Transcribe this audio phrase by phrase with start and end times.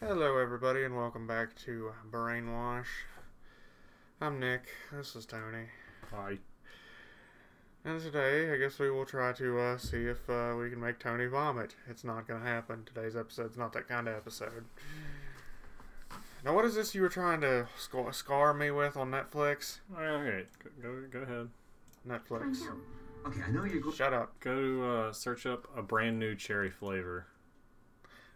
[0.00, 2.86] Hello, everybody, and welcome back to Brainwash.
[4.20, 4.68] I'm Nick.
[4.92, 5.64] This is Tony.
[6.12, 6.38] Hi.
[7.84, 11.00] And today, I guess we will try to uh, see if uh, we can make
[11.00, 11.74] Tony vomit.
[11.90, 12.84] It's not going to happen.
[12.86, 14.66] Today's episode's not that kind of episode.
[16.44, 19.80] Now, what is this you were trying to scar, scar me with on Netflix?
[19.92, 21.48] Okay, go, go, go ahead.
[22.08, 22.58] Netflix.
[23.26, 23.96] Okay, I know you're going.
[23.96, 24.38] Shut up.
[24.38, 27.26] Go to uh, search up a brand new cherry flavor.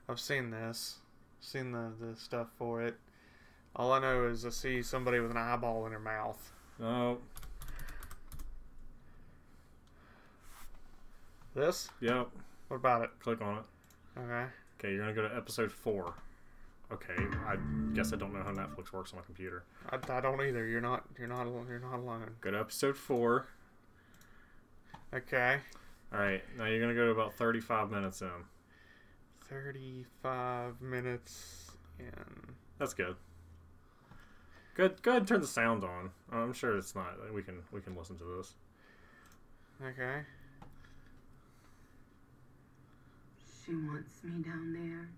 [0.09, 0.97] I've seen this.
[1.45, 2.95] Seen the, the stuff for it.
[3.77, 6.53] All I know is I see somebody with an eyeball in their mouth.
[6.83, 7.19] Oh,
[11.55, 11.91] This?
[12.01, 12.29] yep.
[12.69, 13.11] What about it?
[13.21, 13.65] Click on it.
[14.19, 14.47] Okay.
[14.79, 16.15] Okay, you're gonna go to episode four.
[16.91, 17.15] Okay,
[17.47, 17.57] I
[17.95, 19.65] guess I don't know how Netflix works on my computer.
[19.91, 20.67] I, I don't either.
[20.67, 21.05] You're not.
[21.19, 21.47] You're not.
[21.69, 22.37] You're not alone.
[22.41, 23.47] Go to episode four.
[25.13, 25.59] Okay.
[26.13, 28.29] All right, now you're gonna go to about 35 minutes in.
[29.53, 32.07] Thirty-five minutes in.
[32.79, 33.17] That's good.
[34.75, 35.03] Good.
[35.03, 36.11] Go ahead and turn the sound on.
[36.33, 37.19] I'm sure it's not.
[37.35, 38.55] We can we can listen to this.
[39.85, 40.21] Okay.
[43.67, 45.11] She wants me down there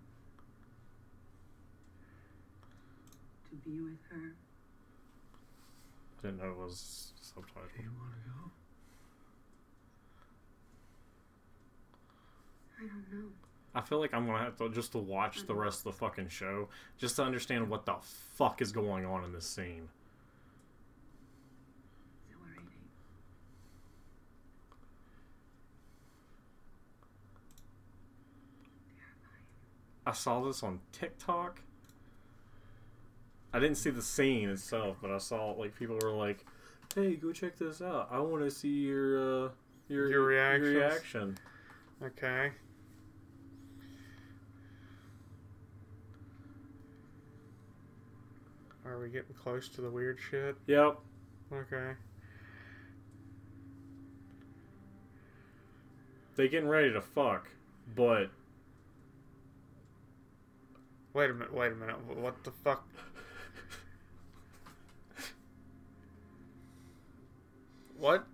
[3.50, 4.34] to be with her.
[6.18, 7.78] I Didn't know it was subtitled.
[7.78, 8.50] You want to go?
[12.80, 13.30] I don't know.
[13.74, 16.28] I feel like I'm gonna have to just to watch the rest of the fucking
[16.28, 19.88] show just to understand what the fuck is going on in this scene.
[30.06, 31.60] I saw this on TikTok.
[33.52, 36.44] I didn't see the scene itself, but I saw like people were like,
[36.94, 38.08] "Hey, go check this out.
[38.10, 39.48] I want to see your uh,
[39.88, 40.74] your Your reactions?
[40.74, 41.38] reaction."
[42.02, 42.52] Okay.
[48.94, 50.56] Are we getting close to the weird shit?
[50.68, 50.98] Yep.
[51.52, 51.94] Okay.
[56.36, 57.48] They getting ready to fuck,
[57.96, 58.30] but
[61.12, 61.52] Wait a minute.
[61.52, 61.96] Wait a minute.
[62.16, 62.86] What the fuck?
[67.96, 68.26] What?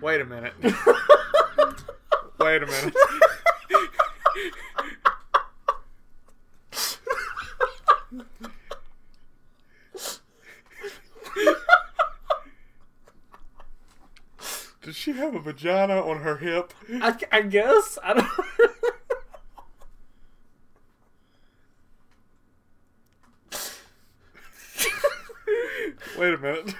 [0.00, 0.52] Wait a minute.
[2.38, 2.94] Wait a minute.
[14.82, 16.74] Does she have a vagina on her hip?
[17.00, 18.28] I, I guess I don't.
[26.18, 26.74] Wait a minute.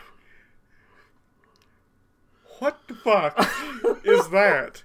[2.64, 3.38] What the fuck
[4.06, 4.84] is that?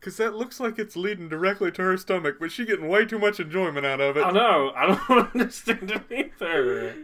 [0.00, 3.16] Because that looks like it's leading directly to her stomach, but she getting way too
[3.20, 4.22] much enjoyment out of it.
[4.24, 4.72] I know.
[4.74, 6.96] I don't understand it either.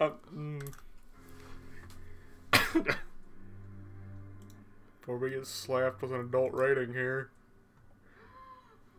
[0.00, 0.72] Uh, mm.
[5.00, 7.30] Before we get slapped with an adult rating here.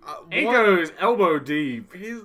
[0.07, 0.53] Uh, It what?
[0.53, 1.93] goes elbow deep.
[1.93, 2.21] He's.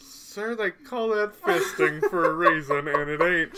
[0.00, 3.50] Sir, they call that fisting for a reason, and it ain't.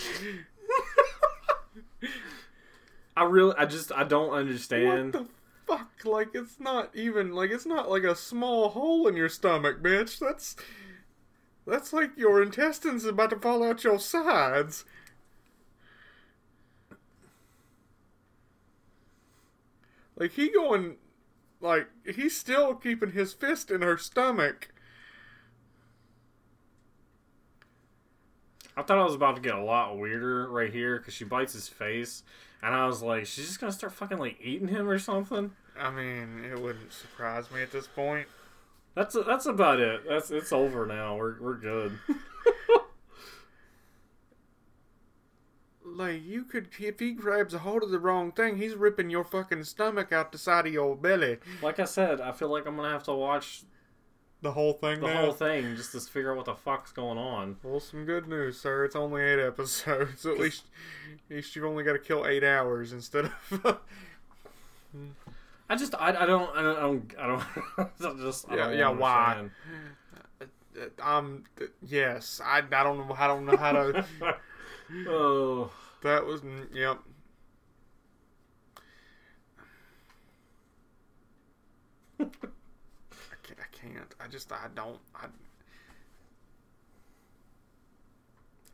[3.16, 5.14] I really, I just, I don't understand.
[5.14, 5.28] What the
[5.66, 5.90] fuck?
[6.04, 7.32] Like, it's not even.
[7.32, 10.18] Like, it's not like a small hole in your stomach, bitch.
[10.18, 10.56] That's.
[11.66, 14.84] That's like your intestines about to fall out your sides.
[20.16, 20.96] Like, he going.
[21.60, 24.72] Like, he's still keeping his fist in her stomach.
[28.76, 31.52] I thought I was about to get a lot weirder right here because she bites
[31.52, 32.22] his face,
[32.62, 35.52] and I was like, she's just gonna start fucking like eating him or something.
[35.78, 38.28] I mean, it wouldn't surprise me at this point.
[38.94, 40.02] That's that's about it.
[40.08, 41.16] That's it's over now.
[41.16, 41.98] We're we're good.
[45.92, 46.68] Like, you could.
[46.78, 50.30] If he grabs a hold of the wrong thing, he's ripping your fucking stomach out
[50.32, 51.38] the side of your belly.
[51.62, 53.62] Like I said, I feel like I'm gonna have to watch
[54.42, 55.20] The whole thing the now?
[55.24, 57.56] whole thing just to figure out what the fuck's going on.
[57.62, 58.84] Well, some good news, sir.
[58.86, 60.24] It's only eight episodes.
[60.26, 60.64] At least,
[61.30, 63.80] at least you've only got to kill eight hours instead of.
[65.68, 66.78] I just I, I don't I don't
[67.18, 67.44] I don't,
[67.78, 69.36] I don't just I Yeah, don't yeah, why?
[70.78, 70.90] understand.
[71.02, 71.44] um.
[71.86, 72.58] Yes, I.
[72.58, 73.14] I don't know.
[73.18, 74.04] I don't know how to.
[75.06, 75.70] oh,
[76.02, 76.40] that was.
[76.72, 76.98] Yep
[83.82, 84.14] can't.
[84.20, 85.26] I just I don't I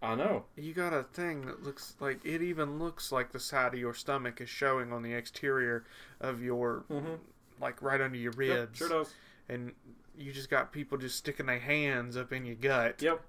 [0.02, 0.44] I know.
[0.56, 3.94] You got a thing that looks like it even looks like the side of your
[3.94, 5.84] stomach is showing on the exterior
[6.20, 7.14] of your mm-hmm.
[7.60, 8.78] like right under your ribs.
[8.80, 9.14] Yep, sure does.
[9.48, 9.72] And
[10.18, 13.00] you just got people just sticking their hands up in your gut.
[13.00, 13.20] Yep.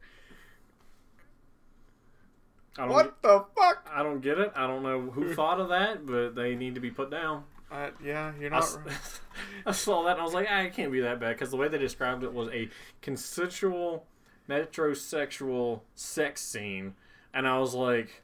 [2.77, 3.89] what get, the fuck?
[3.91, 4.51] I don't get it.
[4.55, 7.43] I don't know who thought of that, but they need to be put down.
[7.71, 8.63] Uh, yeah, you're I, not.
[8.63, 8.77] s-
[9.65, 11.57] I saw that and I was like, ah, it can't be that bad because the
[11.57, 12.69] way they described it was a
[13.01, 14.05] consensual
[14.49, 16.95] metrosexual sex scene,
[17.33, 18.21] and I was like,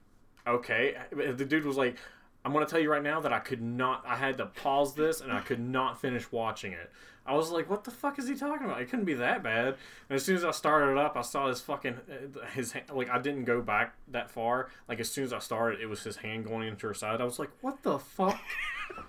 [0.47, 0.95] okay.
[1.11, 1.97] The dude was like,
[2.45, 4.03] I'm gonna tell you right now that I could not.
[4.05, 6.91] I had to pause this and I could not finish watching it.
[7.25, 8.81] I was like, what the fuck is he talking about?
[8.81, 9.67] It couldn't be that bad.
[10.09, 12.85] And as soon as I started it up, I saw his fucking uh, his hand,
[12.93, 14.69] like I didn't go back that far.
[14.89, 17.21] Like as soon as I started, it was his hand going into her side.
[17.21, 18.39] I was like, what the fuck?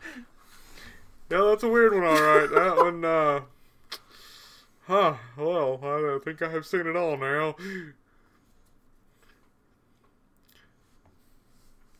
[1.30, 2.50] Yeah, that's a weird one, alright.
[2.50, 3.40] that one, uh.
[4.86, 7.56] Huh, well, I think I have seen it all now.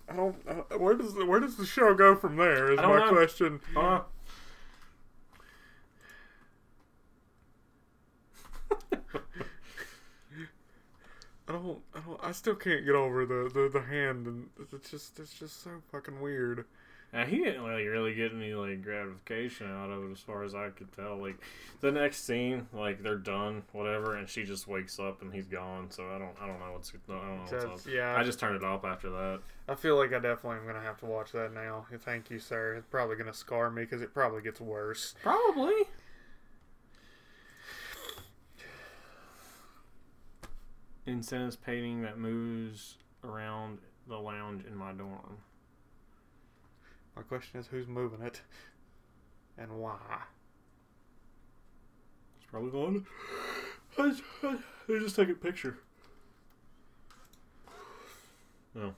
[0.08, 0.36] I don't.
[0.46, 2.72] Uh, where does the, where does the show go from there?
[2.72, 3.08] Is my know.
[3.08, 3.60] question.
[3.74, 4.00] Uh,
[11.48, 11.80] I don't.
[11.94, 12.20] I don't.
[12.22, 15.82] I still can't get over the the, the hand, and it's just it's just so
[15.90, 16.66] fucking weird.
[17.14, 20.52] And he didn't really really get any like gratification out of it, as far as
[20.52, 21.16] I could tell.
[21.16, 21.38] Like
[21.80, 25.92] the next scene, like they're done, whatever, and she just wakes up and he's gone.
[25.92, 27.52] So I don't I don't know what's I don't know what's
[27.86, 27.88] up.
[27.88, 29.38] yeah, I just turned it off after that.
[29.68, 31.86] I feel like I definitely am gonna have to watch that now.
[32.00, 32.74] Thank you, sir.
[32.74, 35.14] It's probably gonna scar me because it probably gets worse.
[35.22, 35.72] Probably.
[41.06, 43.78] Incense painting that moves around
[44.08, 45.38] the lounge in my dorm.
[47.16, 48.40] My question is, who's moving it,
[49.56, 49.98] and why?
[52.36, 53.06] It's probably going.
[53.98, 54.12] I,
[54.42, 54.56] I,
[54.88, 55.78] they just take a picture.
[58.76, 58.92] Oh.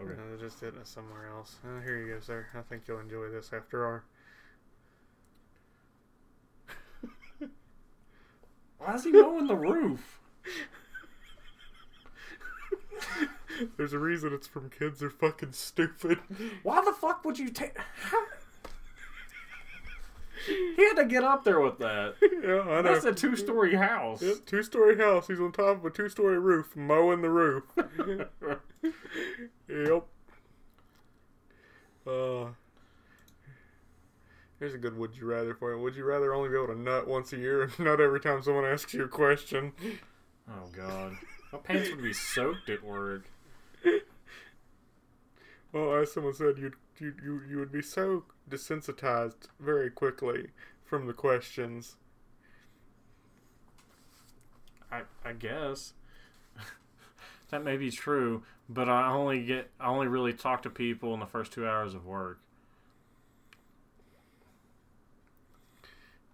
[0.00, 0.12] Okay.
[0.12, 1.56] Uh, they just did it somewhere else.
[1.64, 2.46] Uh, here you go, sir.
[2.54, 4.04] I think you'll enjoy this after our.
[8.78, 10.20] Why is he mowing the roof?
[13.76, 16.18] There's a reason it's from kids are fucking stupid.
[16.62, 17.76] Why the fuck would you take?
[20.46, 22.14] He had to get up there with that.
[22.22, 22.82] yeah, I know.
[22.82, 24.22] That's a two-story house.
[24.22, 25.26] Yep, two-story house.
[25.26, 27.64] He's on top of a two-story roof, mowing the roof.
[29.68, 30.06] yep.
[32.06, 32.46] Uh,
[34.58, 35.82] here's a good would you rather for you.
[35.82, 38.42] Would you rather only be able to nut once a year and nut every time
[38.42, 39.72] someone asks you a question?
[40.48, 41.16] Oh god,
[41.52, 43.28] my pants would be soaked at work.
[45.72, 50.48] Well, as someone said, you'd, you you you would be so desensitized very quickly
[50.84, 51.96] from the questions.
[54.90, 55.92] I I guess
[57.50, 61.20] that may be true, but I only get I only really talk to people in
[61.20, 62.40] the first two hours of work.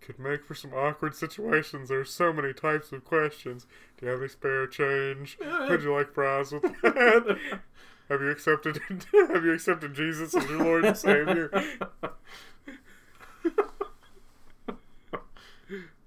[0.00, 1.88] Could make for some awkward situations.
[1.88, 3.66] There's so many types of questions.
[3.96, 5.38] Do you have any spare change?
[5.68, 7.38] Would you like fries with that?
[8.08, 8.80] Have you accepted?
[9.12, 11.50] have you accepted Jesus as your Lord and Savior?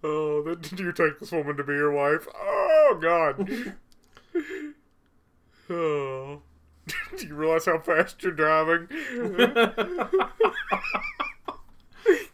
[0.04, 2.28] Oh, did you take this woman to be your wife?
[2.36, 3.50] Oh God.
[5.70, 6.42] Oh.
[7.18, 8.88] Do you realize how fast you're driving?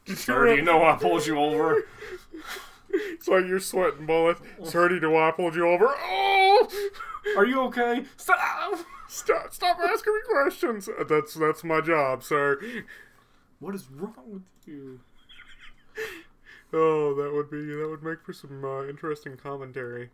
[0.06, 1.84] You Sir, do you know I pulled you over?
[2.90, 4.42] It's like you're sweating bullets.
[4.64, 5.88] Sir, do I pulled you over?
[5.88, 6.68] Oh!
[7.38, 8.06] Are you okay?
[8.16, 8.80] Stop!
[9.08, 9.54] Stop!
[9.54, 10.90] Stop asking me questions.
[10.90, 12.60] Uh, That's that's my job, sir.
[13.60, 15.00] What is wrong with you?
[16.74, 20.10] Oh, that would be that would make for some uh, interesting commentary.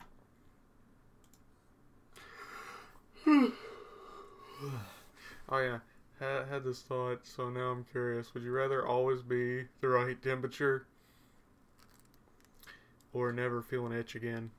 [3.26, 3.52] oh
[5.52, 5.80] yeah,
[6.20, 7.26] had, had this thought.
[7.26, 8.34] So now I'm curious.
[8.34, 10.86] Would you rather always be the right temperature,
[13.14, 14.52] or never feel an itch again?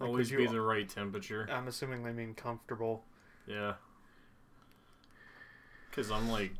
[0.00, 1.46] Like, Always you- be the right temperature.
[1.50, 3.04] I'm assuming they mean comfortable.
[3.46, 3.74] Yeah.
[5.92, 6.52] Cause I'm like,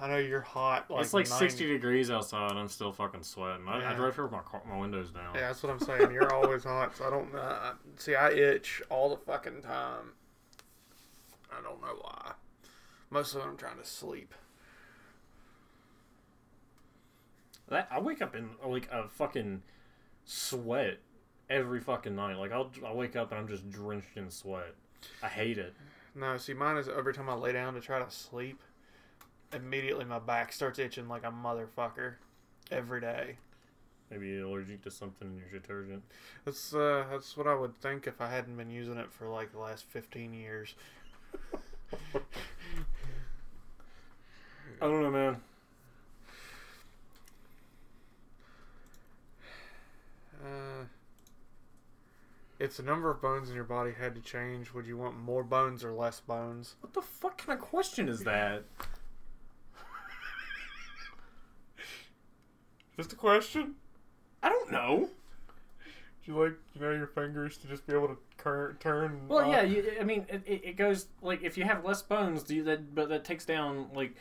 [0.00, 0.90] I know you're hot.
[0.90, 2.50] Like it's like 90 60 degrees outside.
[2.50, 3.66] and I'm still fucking sweating.
[3.66, 5.34] I, I drive here with my car, my windows down.
[5.34, 6.12] Yeah, that's what I'm saying.
[6.12, 7.34] You're always hot, so I don't.
[7.34, 10.12] Uh, see, I itch all the fucking time.
[11.50, 12.32] I don't know why.
[13.10, 14.34] Most of it I'm trying to sleep.
[17.68, 19.62] That I wake up in like a fucking
[20.24, 20.98] sweat
[21.50, 22.36] every fucking night.
[22.38, 24.74] Like I'll I wake up and I'm just drenched in sweat.
[25.22, 25.74] I hate it.
[26.14, 28.60] No, see, mine is every time I lay down to try to sleep,
[29.52, 32.14] immediately my back starts itching like a motherfucker
[32.70, 33.36] every day.
[34.10, 36.02] Maybe you're allergic to something in your detergent.
[36.44, 39.52] That's uh, that's what I would think if I hadn't been using it for like
[39.52, 40.74] the last fifteen years.
[44.80, 45.36] I don't know, man.
[50.42, 50.84] Uh,
[52.58, 55.44] if the number of bones in your body had to change, would you want more
[55.44, 56.74] bones or less bones?
[56.80, 58.64] What the fuck kind of question is that?
[62.96, 63.74] Just a question.
[64.42, 65.08] I don't know.
[66.24, 69.20] Do you like you know your fingers to just be able to cur- turn?
[69.28, 69.52] Well, up?
[69.52, 72.56] yeah, you, I mean, it, it it goes like if you have less bones, do
[72.56, 74.14] you, that but that takes down like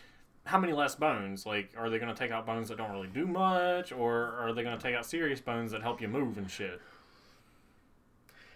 [0.45, 1.45] how many less bones?
[1.45, 4.53] Like, are they going to take out bones that don't really do much, or are
[4.53, 6.81] they going to take out serious bones that help you move and shit?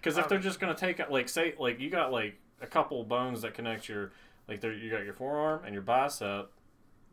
[0.01, 2.35] Because if Um, they're just going to take out, like, say, like you got like
[2.59, 4.11] a couple bones that connect your,
[4.47, 6.51] like, there you got your forearm and your bicep,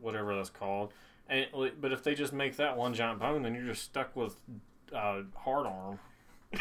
[0.01, 0.95] whatever that's called,
[1.29, 4.17] and it, but if they just make that one giant bone, then you're just stuck
[4.17, 4.37] with
[4.95, 5.99] uh, hard arm.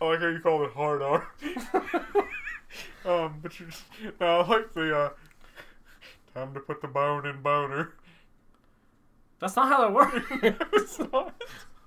[0.00, 1.24] I like how you call it hard arm.
[3.04, 3.82] um, but you just
[4.20, 5.10] no, I like the uh,
[6.34, 7.94] time to put the bone in boner.
[9.40, 10.24] That's not how that works.
[10.72, 11.34] it's not.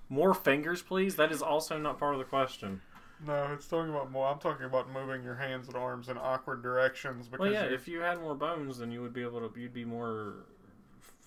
[0.09, 1.15] More fingers, please.
[1.15, 2.81] That is also not part of the question.
[3.25, 4.27] No, it's talking about more.
[4.27, 7.63] I'm talking about moving your hands and arms in awkward directions because Well, yeah.
[7.74, 9.59] If you had more bones, then you would be able to.
[9.59, 10.33] You'd be more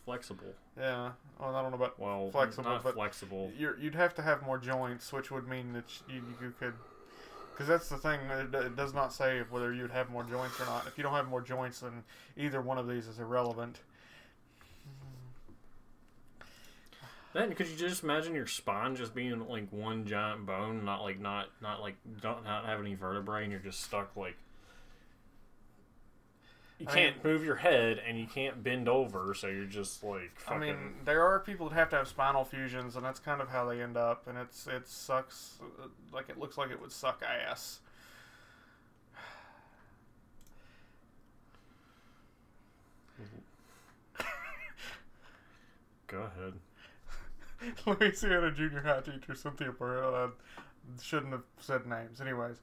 [0.04, 0.54] flexible.
[0.78, 1.10] yeah.
[1.40, 3.52] Well, I don't know about Well, Flexible, not but- flexible.
[3.56, 6.74] you're, you'd have to have more joints, which would mean that you, you could.
[7.52, 8.20] Because that's the thing.
[8.30, 10.86] It, it does not say whether you'd have more joints or not.
[10.86, 12.04] If you don't have more joints, then
[12.36, 13.80] either one of these is irrelevant.
[17.34, 21.20] Then could you just imagine your spine just being like one giant bone, not like
[21.20, 24.36] not not like don't not have any vertebrae, and you're just stuck like.
[26.78, 30.30] You can't mean- move your head and you can't bend over, so you're just like
[30.46, 33.48] I mean, there are people that have to have spinal fusions, and that's kind of
[33.48, 34.26] how they end up.
[34.28, 35.58] And it's it sucks.
[35.82, 37.80] uh, Like it looks like it would suck ass.
[46.06, 46.54] Go ahead.
[47.86, 50.28] Louisiana junior high teacher Cynthia Burrell uh,
[51.02, 52.20] shouldn't have said names.
[52.20, 52.60] Anyways,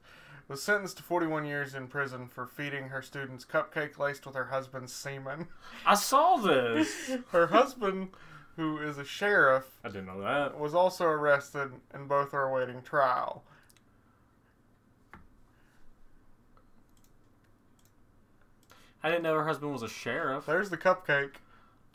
[0.48, 4.46] was sentenced to 41 years in prison for feeding her students cupcake laced with her
[4.46, 5.48] husband's semen.
[5.84, 7.10] I saw this.
[7.32, 8.10] Her husband,
[8.56, 10.58] who is a sheriff, I didn't know that.
[10.58, 13.42] was also arrested, and both are awaiting trial.
[19.02, 20.46] I didn't know her husband was a sheriff.
[20.46, 21.34] There's the cupcake.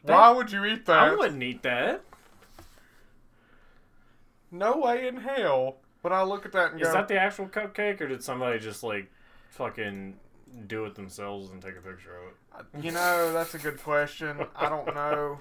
[0.05, 0.99] That- Why would you eat that?
[0.99, 2.03] I wouldn't eat that.
[4.51, 5.77] No way in hell.
[6.03, 8.23] But I look at that and go Is go, that the actual cupcake, or did
[8.23, 9.09] somebody just like
[9.49, 10.15] fucking
[10.67, 12.83] do it themselves and take a picture of it?
[12.83, 14.37] you know, that's a good question.
[14.55, 15.39] I don't know.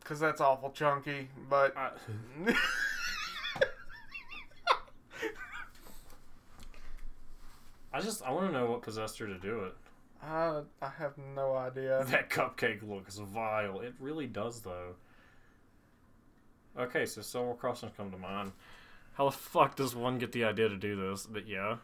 [0.00, 1.76] Because that's awful chunky, but.
[1.76, 1.90] I,
[7.94, 9.74] I just I want to know what possessed her to do it.
[10.22, 12.04] I, I have no idea.
[12.08, 13.80] That cupcake looks vile.
[13.80, 14.94] It really does, though.
[16.78, 18.52] Okay, so several crossings come to mind.
[19.14, 21.26] How the fuck does one get the idea to do this?
[21.26, 21.76] But yeah,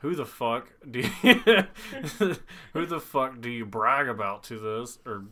[0.00, 1.34] who the fuck do you,
[2.72, 5.24] who the fuck do you brag about to this or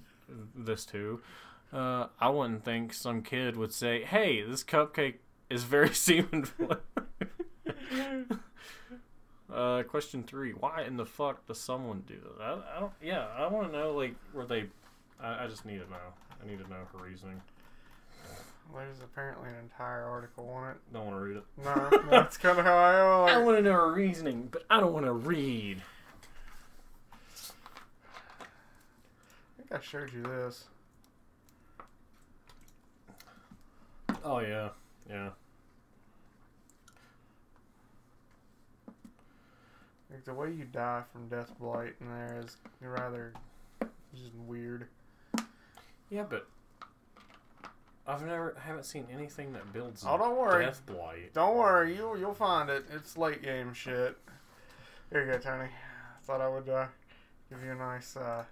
[0.54, 1.20] this to?
[1.72, 5.16] Uh, I wouldn't think some kid would say, "Hey, this cupcake
[5.50, 6.97] is very semen flavored."
[9.52, 12.44] Uh, question three: Why in the fuck does someone do that?
[12.44, 12.92] I, I don't.
[13.02, 13.92] Yeah, I want to know.
[13.92, 14.64] Like, were they?
[15.20, 15.96] I, I just need to know.
[16.42, 17.40] I need to know her reasoning.
[18.74, 20.76] There's apparently an entire article on it.
[20.92, 21.44] Don't want to read it.
[21.64, 23.36] No, that's kind of how I am.
[23.36, 25.82] I want to know her reasoning, but I don't want to read.
[28.38, 30.64] I think I showed you this.
[34.22, 34.68] Oh yeah,
[35.08, 35.30] yeah.
[40.10, 43.34] Like the way you die from death blight in there is rather
[44.14, 44.86] just weird.
[46.10, 46.46] Yeah, but
[48.06, 50.64] I've never haven't seen anything that builds Oh, don't worry.
[50.64, 51.34] death blight.
[51.34, 52.86] Don't worry, you you'll find it.
[52.90, 54.16] It's late game shit.
[55.12, 55.68] Here you go, Tony.
[56.24, 56.86] Thought I would uh,
[57.50, 58.16] give you a nice.
[58.16, 58.44] Uh,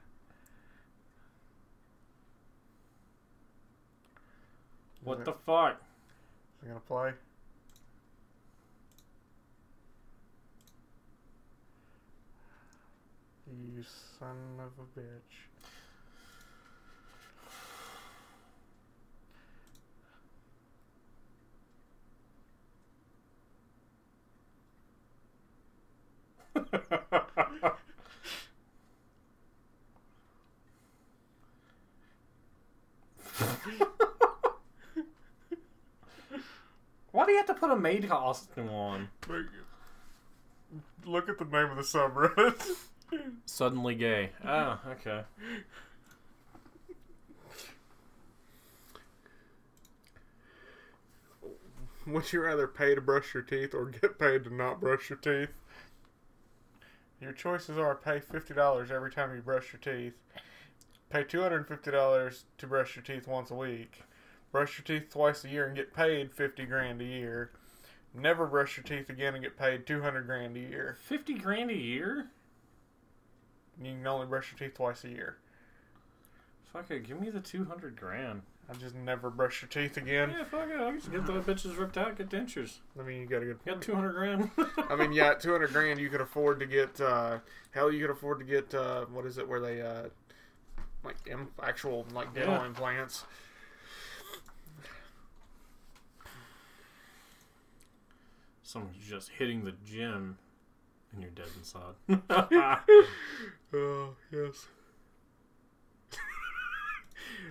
[5.02, 5.80] What the fuck?
[6.60, 7.12] Is it gonna play?
[13.58, 13.82] You
[14.18, 15.46] son of a bitch.
[37.12, 39.08] Why do you have to put a maid costume on?
[41.06, 42.76] Look at the name of the subreddit.
[43.46, 44.30] Suddenly gay.
[44.44, 45.22] Oh, okay.
[52.06, 55.18] Would you rather pay to brush your teeth or get paid to not brush your
[55.18, 55.50] teeth?
[57.20, 60.12] Your choices are pay $50 every time you brush your teeth,
[61.08, 64.02] pay $250 to brush your teeth once a week,
[64.52, 67.50] brush your teeth twice a year and get paid 50 grand a year,
[68.14, 70.96] never brush your teeth again and get paid 200 grand a year.
[71.00, 72.28] Fifty grand a year?
[73.82, 75.36] You can only brush your teeth twice a year.
[76.72, 78.42] Fuck it, give me the two hundred grand.
[78.68, 80.30] I just never brush your teeth again.
[80.36, 80.80] Yeah, fuck it.
[80.80, 82.78] I'll just get those bitches ripped out, get dentures.
[82.98, 84.50] I mean, you got a good Got two hundred grand.
[84.90, 87.00] I mean, yeah, two hundred grand you could afford to get.
[87.00, 87.38] Uh,
[87.70, 88.74] hell, you could afford to get.
[88.74, 89.46] Uh, what is it?
[89.48, 90.04] Where they uh,
[91.04, 92.66] like Im- actual like dental Yeah.
[92.66, 93.24] implants.
[98.62, 100.38] Someone's just hitting the gym,
[101.16, 101.94] and you're dead inside.
[103.74, 104.66] Oh yes.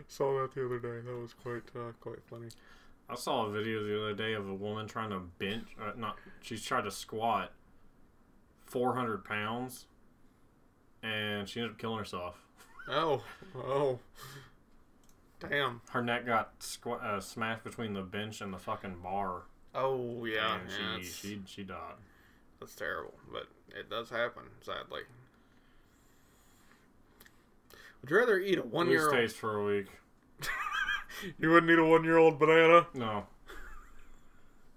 [0.07, 1.01] Saw that the other day.
[1.05, 2.47] That was quite uh, quite funny.
[3.09, 6.17] I saw a video the other day of a woman trying to bench, uh, not,
[6.41, 7.51] she's trying to squat
[8.65, 9.85] 400 pounds,
[11.03, 12.41] and she ended up killing herself.
[12.89, 13.21] Oh
[13.55, 13.99] oh.
[15.39, 15.81] Damn.
[15.91, 19.43] Her neck got squ- uh, smashed between the bench and the fucking bar,
[19.75, 20.55] Oh yeah.
[20.55, 21.95] and yeah, she, she she died.
[22.59, 23.47] That's terrible, but
[23.77, 25.01] it does happen, sadly.
[28.01, 29.13] Would you rather eat a one year old?
[29.13, 29.87] stays for a week.
[31.39, 32.87] You wouldn't eat a one year old banana?
[32.93, 33.25] No.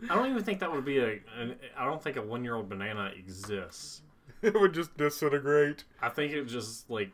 [0.08, 1.18] I don't even think that would be a.
[1.36, 4.02] An, I don't think a one year old banana exists.
[4.42, 5.82] It would just disintegrate.
[6.00, 7.10] I think it just like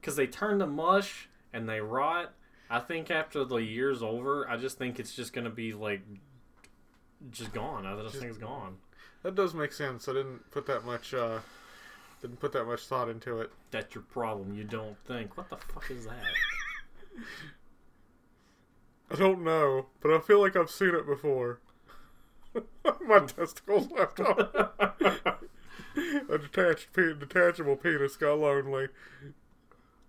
[0.00, 2.32] because they turn to mush and they rot.
[2.68, 6.00] I think after the year's over, I just think it's just gonna be like
[7.30, 7.86] just gone.
[7.86, 8.78] I just, Just- think it's gone.
[9.22, 10.08] That does make sense.
[10.08, 11.38] I didn't put that much uh
[12.20, 13.50] didn't put that much thought into it.
[13.70, 14.54] That's your problem.
[14.54, 15.36] You don't think.
[15.36, 16.14] What the fuck is that?
[19.10, 21.60] I don't know, but I feel like I've seen it before.
[23.06, 24.38] My testicles left off.
[25.96, 28.88] A detached pe- detachable penis got lonely.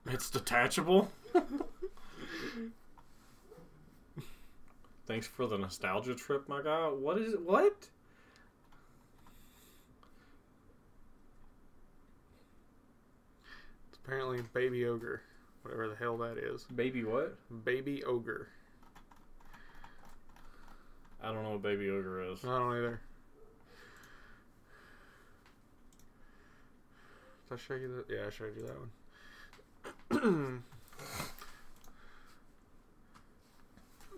[0.05, 1.11] it's detachable.
[5.05, 6.87] Thanks for the nostalgia trip, my guy.
[6.87, 7.41] What is it?
[7.41, 7.89] What?
[14.03, 15.21] Apparently baby ogre.
[15.63, 16.63] Whatever the hell that is.
[16.63, 17.37] Baby what?
[17.63, 18.49] Baby ogre.
[21.21, 22.43] I don't know what baby ogre is.
[22.43, 23.01] I don't either.
[27.49, 28.13] Did I show you that?
[28.13, 30.63] Yeah, I showed you that one.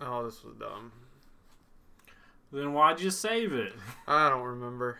[0.00, 0.90] oh, this was dumb.
[2.52, 3.72] Then why'd you save it?
[4.08, 4.98] I don't remember.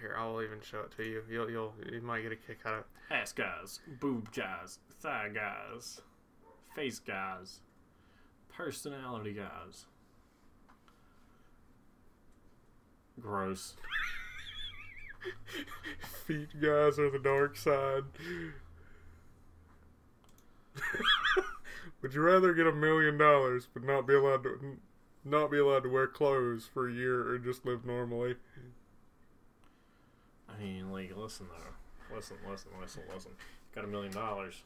[0.00, 1.22] Here, I'll even show it to you.
[1.30, 3.14] You'll, you'll, you might get a kick out of it.
[3.14, 6.00] Ass guys, boob guys, thigh guys,
[6.74, 7.60] face guys,
[8.54, 9.86] personality guys.
[13.20, 13.74] Gross.
[16.26, 18.04] Feet guys are the dark side.
[22.02, 24.78] Would you rather get a million dollars but not be allowed to
[25.24, 28.36] not be allowed to wear clothes for a year or just live normally?
[30.58, 32.14] I mean, like, listen though.
[32.16, 33.30] Listen, listen, listen, listen.
[33.74, 34.62] Got a million dollars.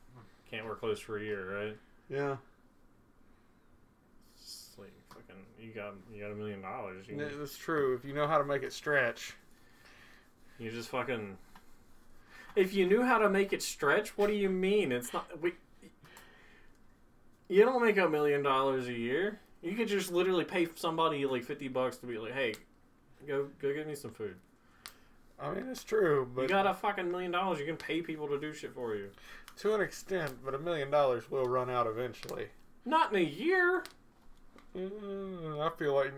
[0.50, 1.76] Can't wear clothes for a year, right?
[2.08, 2.36] Yeah,
[4.36, 5.42] It's like fucking.
[5.60, 7.06] You got you got a million dollars.
[7.08, 7.94] You, can- that's true.
[7.94, 9.34] If you know how to make it stretch.
[10.58, 11.36] you just fucking.
[12.56, 14.92] If you knew how to make it stretch, what do you mean?
[14.92, 15.26] It's not.
[15.42, 15.52] We,
[17.48, 19.40] you don't make a million dollars a year.
[19.62, 22.54] You could just literally pay somebody like fifty bucks to be like, "Hey,
[23.26, 24.36] go go get me some food."
[25.40, 27.58] I mean, it's true, but You got a fucking million dollars.
[27.58, 29.10] You can pay people to do shit for you.
[29.58, 30.44] to an extent.
[30.44, 32.48] But a million dollars will run out eventually.
[32.84, 33.84] Not in a year.
[34.76, 36.12] Mm, I feel like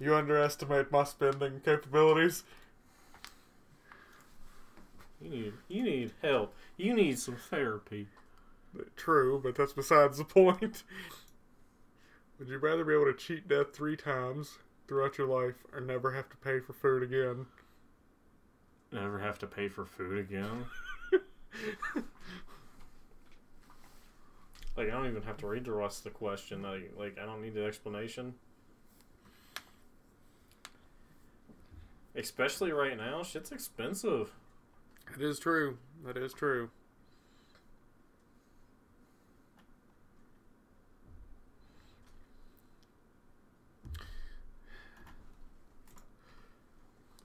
[0.00, 2.44] you underestimate my spending capabilities.
[5.20, 6.54] You need you need help.
[6.76, 8.06] You need some therapy.
[8.96, 10.82] True, but that's besides the point.
[12.38, 16.12] Would you rather be able to cheat death three times throughout your life or never
[16.12, 17.46] have to pay for food again?
[18.90, 20.64] Never have to pay for food again.
[24.76, 26.62] like I don't even have to read the rest of the question.
[26.62, 28.34] Like like I don't need the explanation.
[32.14, 34.32] Especially right now, shit's expensive.
[35.14, 35.78] It is true.
[36.04, 36.70] That is true.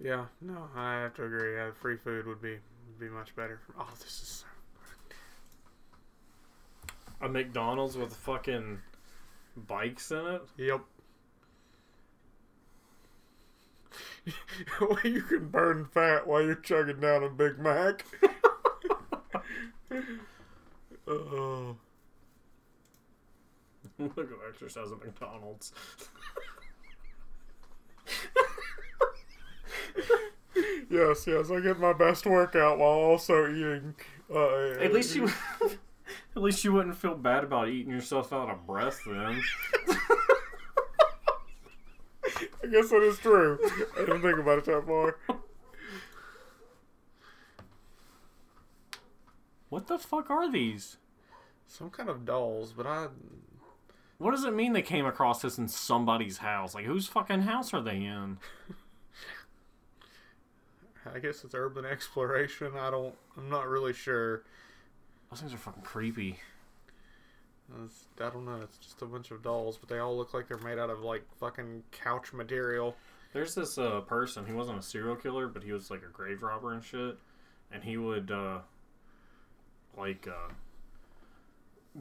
[0.03, 1.55] Yeah, no, I have to agree.
[1.55, 3.61] Yeah, free food would be would be much better.
[3.79, 4.45] Oh, this is so
[7.21, 8.79] A McDonald's with fucking
[9.55, 10.41] bikes in it.
[10.57, 10.81] Yep.
[14.81, 18.05] well, you can burn fat while you're chugging down a Big Mac.
[21.07, 21.77] oh.
[23.99, 25.71] Look at exercise at McDonald's.
[30.89, 33.95] Yes, yes, I get my best workout while also eating.
[34.33, 35.27] Uh, At least you,
[36.35, 38.99] at least you wouldn't feel bad about eating yourself out of breath.
[39.03, 39.41] Then
[42.63, 43.57] I guess that is true.
[43.97, 45.17] I didn't think about it that far.
[49.69, 50.97] what the fuck are these?
[51.67, 53.07] Some kind of dolls, but I.
[54.19, 56.75] What does it mean they came across this in somebody's house?
[56.75, 58.37] Like whose fucking house are they in?
[61.13, 62.71] I guess it's urban exploration.
[62.77, 63.15] I don't.
[63.37, 64.43] I'm not really sure.
[65.29, 66.39] Those things are fucking creepy.
[67.83, 68.59] It's, I don't know.
[68.61, 71.01] It's just a bunch of dolls, but they all look like they're made out of
[71.01, 72.95] like fucking couch material.
[73.33, 74.45] There's this uh, person.
[74.45, 77.17] He wasn't a serial killer, but he was like a grave robber and shit.
[77.71, 78.59] And he would uh,
[79.97, 80.53] like uh,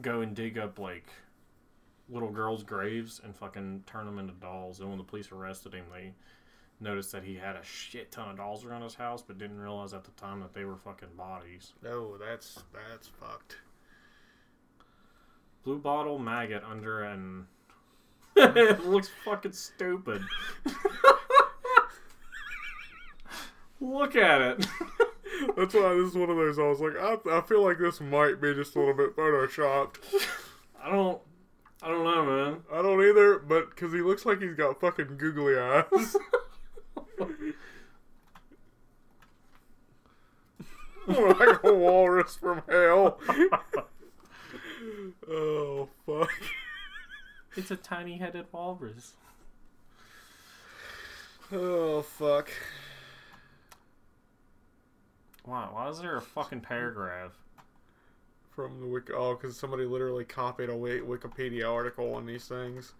[0.01, 1.07] go and dig up like
[2.09, 4.79] little girls' graves and fucking turn them into dolls.
[4.79, 6.13] And when the police arrested him, they
[6.83, 9.93] noticed that he had a shit ton of dolls around his house, but didn't realize
[9.93, 11.73] at the time that they were fucking bodies.
[11.83, 13.57] No, that's that's fucked.
[15.63, 17.47] Blue bottle maggot under an.
[18.35, 20.21] it looks fucking stupid.
[23.83, 24.65] Look at it.
[25.57, 26.57] That's why this is one of those.
[26.57, 29.97] I was like, I, I feel like this might be just a little bit photoshopped.
[30.81, 31.21] I don't.
[31.81, 32.61] I don't know, man.
[32.71, 36.15] I don't either, but because he looks like he's got fucking googly eyes.
[41.07, 43.19] like a walrus from hell.
[45.29, 46.31] oh fuck.
[47.55, 49.13] It's a tiny headed walrus.
[51.51, 52.49] Oh fuck.
[55.45, 55.67] Why?
[55.71, 57.33] Why is there a fucking paragraph?
[58.51, 62.93] From the wiki, oh, because somebody literally copied a Wi- Wikipedia article on these things.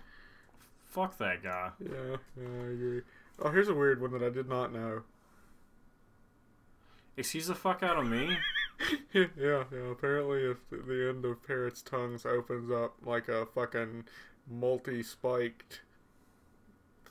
[0.84, 1.70] Fuck that guy.
[1.80, 3.02] Yeah, yeah, I agree.
[3.40, 5.04] Oh, here's a weird one that I did not know.
[7.16, 8.38] Excuse the fuck out of me?
[9.14, 9.64] yeah, yeah.
[9.92, 14.06] Apparently, if the, end of parrots' tongues opens up like a fucking
[14.50, 15.82] multi-spiked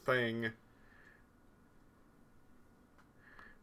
[0.04, 0.50] thing,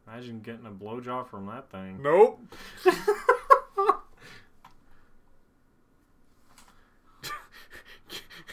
[0.06, 2.02] Imagine getting a blowjob from that thing.
[2.02, 2.40] nope.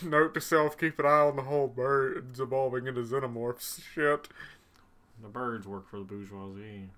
[0.04, 3.82] Note to self: keep an eye on the whole birds evolving into xenomorphs.
[3.82, 4.28] Shit.
[5.20, 6.90] The birds work for the bourgeoisie.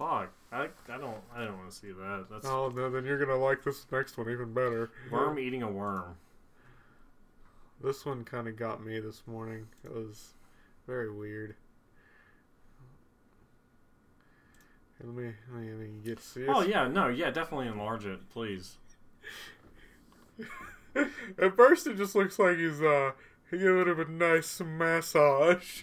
[0.00, 0.32] Fuck.
[0.50, 2.26] I, I don't I don't want to see that.
[2.30, 4.90] That's Oh, no, then you're gonna like this next one even better.
[5.12, 6.16] worm eating a worm.
[7.82, 9.66] This one kind of got me this morning.
[9.84, 10.32] It was
[10.86, 11.54] very weird.
[14.98, 16.46] Here, Let me, let me, let me get see.
[16.48, 18.78] Oh yeah, no, yeah, definitely enlarge it, please.
[20.96, 23.12] At first, it just looks like he's uh
[23.50, 25.82] giving him a nice massage,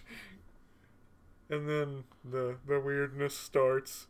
[1.49, 4.07] and then the the weirdness starts.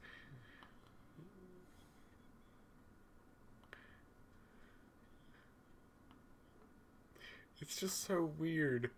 [7.59, 8.91] It's just so weird.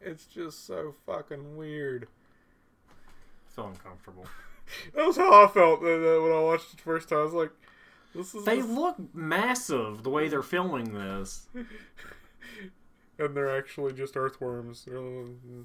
[0.00, 2.08] It's just so fucking weird.
[3.54, 4.26] So uncomfortable.
[4.96, 7.18] That was how I felt when I watched it the first time.
[7.18, 7.52] I was like,
[8.12, 11.46] "This is." They this- look massive the way they're filming this.
[13.18, 14.86] and they're actually just earthworms.
[14.86, 15.64] Uh,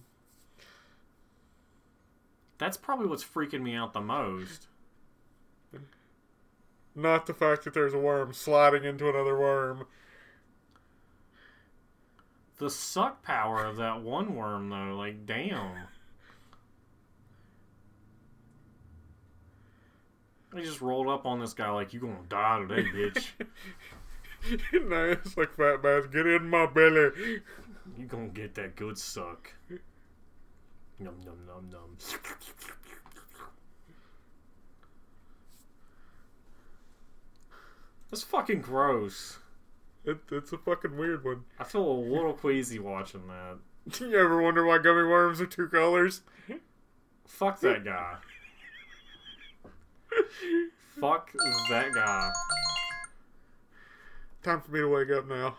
[2.57, 4.67] That's probably what's freaking me out the most.
[6.93, 9.85] Not the fact that there's a worm sliding into another worm.
[12.57, 15.87] The suck power of that one worm, though, like, damn.
[20.53, 23.25] They just rolled up on this guy like, you gonna die today, bitch.
[24.73, 26.06] no, it's like fat bass.
[26.12, 27.41] Get in my belly.
[27.97, 29.54] You gonna get that good suck.
[30.99, 31.97] Num num num num.
[38.10, 39.39] That's fucking gross.
[40.04, 41.45] It, it's a fucking weird one.
[41.60, 43.58] I feel a little queasy watching that.
[43.89, 46.21] Do You ever wonder why gummy worms are two colors?
[47.25, 48.17] Fuck that guy.
[50.99, 51.32] Fuck
[51.69, 52.32] that guy.
[54.43, 55.56] Time for me to wake up now.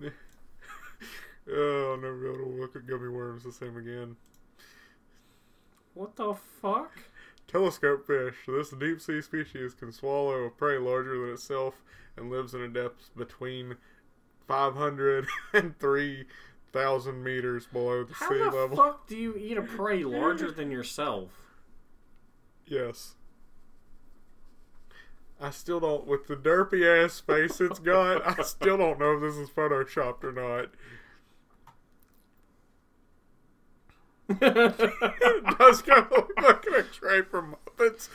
[1.50, 4.14] oh, I'll never be able to look at gummy worms the same again.
[5.94, 6.92] What the fuck?
[7.48, 8.36] Telescope fish.
[8.46, 11.74] This deep sea species can swallow a prey larger than itself
[12.16, 13.76] and lives in a depth between
[14.46, 15.76] 500 and
[16.74, 18.60] 3,000 meters below the How sea the level.
[18.60, 21.30] How the fuck do you eat a prey larger than yourself?
[22.66, 23.14] Yes.
[25.40, 29.20] I still don't, with the derpy ass face it's got, I still don't know if
[29.20, 30.70] this is photoshopped or not.
[34.40, 38.08] it does kind of look like an X-ray from Muppets.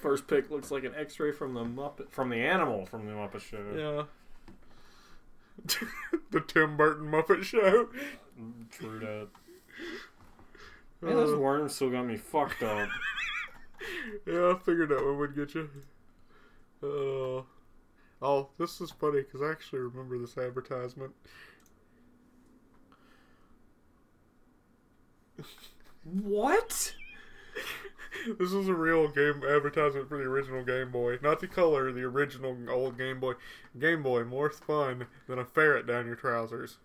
[0.00, 3.40] First pick looks like an X-ray from the Muppet, from the animal from the Muppet
[3.42, 3.58] Show.
[3.76, 4.04] Yeah.
[6.30, 7.88] the Tim Burton Muppet Show.
[8.70, 9.28] True that.
[11.00, 12.88] Man, those Uh, worms still got me fucked up.
[14.26, 15.68] yeah, I figured that one would get you.
[16.82, 17.42] Uh,
[18.22, 21.12] oh, this is funny because I actually remember this advertisement.
[26.04, 26.94] What?
[28.38, 31.18] This was a real game advertisement for the original Game Boy.
[31.22, 33.34] Not the color, the original old Game Boy.
[33.78, 36.76] Game Boy, more fun than a ferret down your trousers.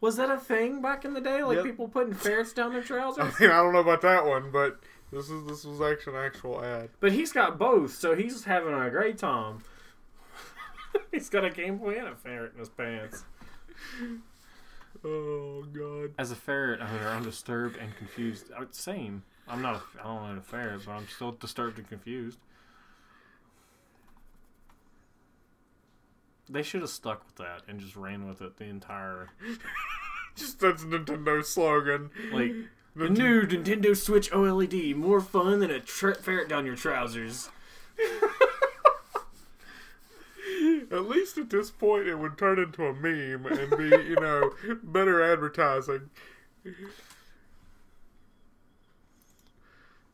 [0.00, 1.42] Was that a thing back in the day?
[1.42, 1.64] Like Yep.
[1.66, 3.22] people putting ferrets down their trousers?
[3.38, 4.80] I mean, I don't know about that one, but
[5.12, 6.88] this is this was actually an actual ad.
[7.00, 9.58] But he's got both, so he's having a great time.
[11.12, 13.24] he's got a Game Boy and a ferret in his pants.
[15.04, 16.14] Oh God.
[16.18, 18.50] As a ferret owner, I'm disturbed and confused.
[18.56, 19.22] Uh, Same.
[19.48, 19.76] I'm not.
[19.76, 22.38] A, I don't own a ferret, but I'm still disturbed and confused.
[26.48, 29.28] They should have stuck with that and just ran with it the entire
[30.36, 32.10] Just that's Nintendo slogan.
[32.32, 32.52] like
[32.96, 37.50] the new Nintendo Switch OLED, more fun than a tra- ferret down your trousers.
[40.90, 44.50] At least at this point, it would turn into a meme and be, you know,
[44.82, 46.10] better advertising.
[46.66, 46.70] I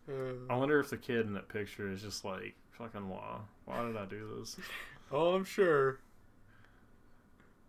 [0.08, 3.38] Uh, wonder if the kid in that picture is just like fucking why?
[3.64, 4.56] Why did I do this?
[5.10, 5.98] oh, I'm sure.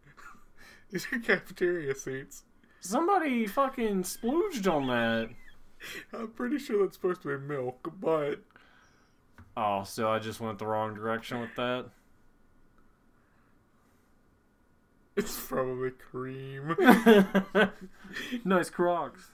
[0.91, 2.43] These are cafeteria seats.
[2.82, 5.30] Somebody fucking splooged on that.
[6.13, 8.41] I'm pretty sure that's supposed to be milk, but
[9.56, 11.86] Oh, so I just went the wrong direction with that.
[15.17, 16.75] It's probably cream.
[18.45, 19.32] nice Crocs.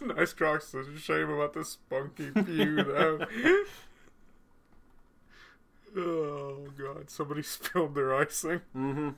[0.00, 0.74] nice Crocs.
[0.74, 3.26] It's a shame about the spunky pew, though.
[5.96, 8.62] oh god, somebody spilled their icing.
[8.74, 9.10] Mm-hmm.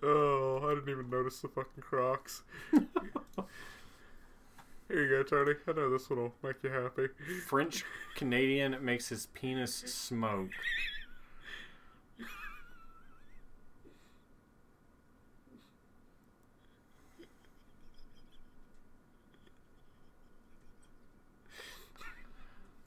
[0.00, 2.42] Oh, I didn't even notice the fucking Crocs.
[4.88, 5.52] Here you go, Tony.
[5.68, 7.08] I know this one will make you happy.
[7.46, 7.84] French
[8.16, 10.48] Canadian makes his penis smoke.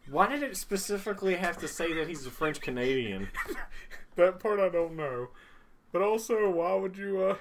[0.09, 3.29] Why did it specifically have to say that he's a French Canadian?
[4.17, 5.29] That part I don't know.
[5.93, 7.35] But also, why would you, uh.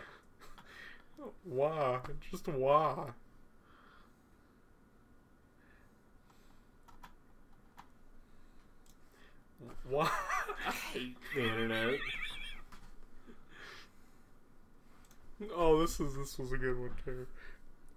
[1.43, 1.99] Why?
[2.31, 3.11] Just why?
[9.89, 10.11] Why?
[10.67, 12.01] I hate the internet.
[15.55, 17.27] Oh, this is this was a good one too.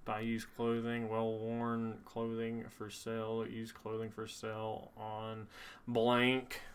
[0.05, 5.47] Buy used clothing, well worn clothing for sale, used clothing for sale on
[5.87, 6.61] blank.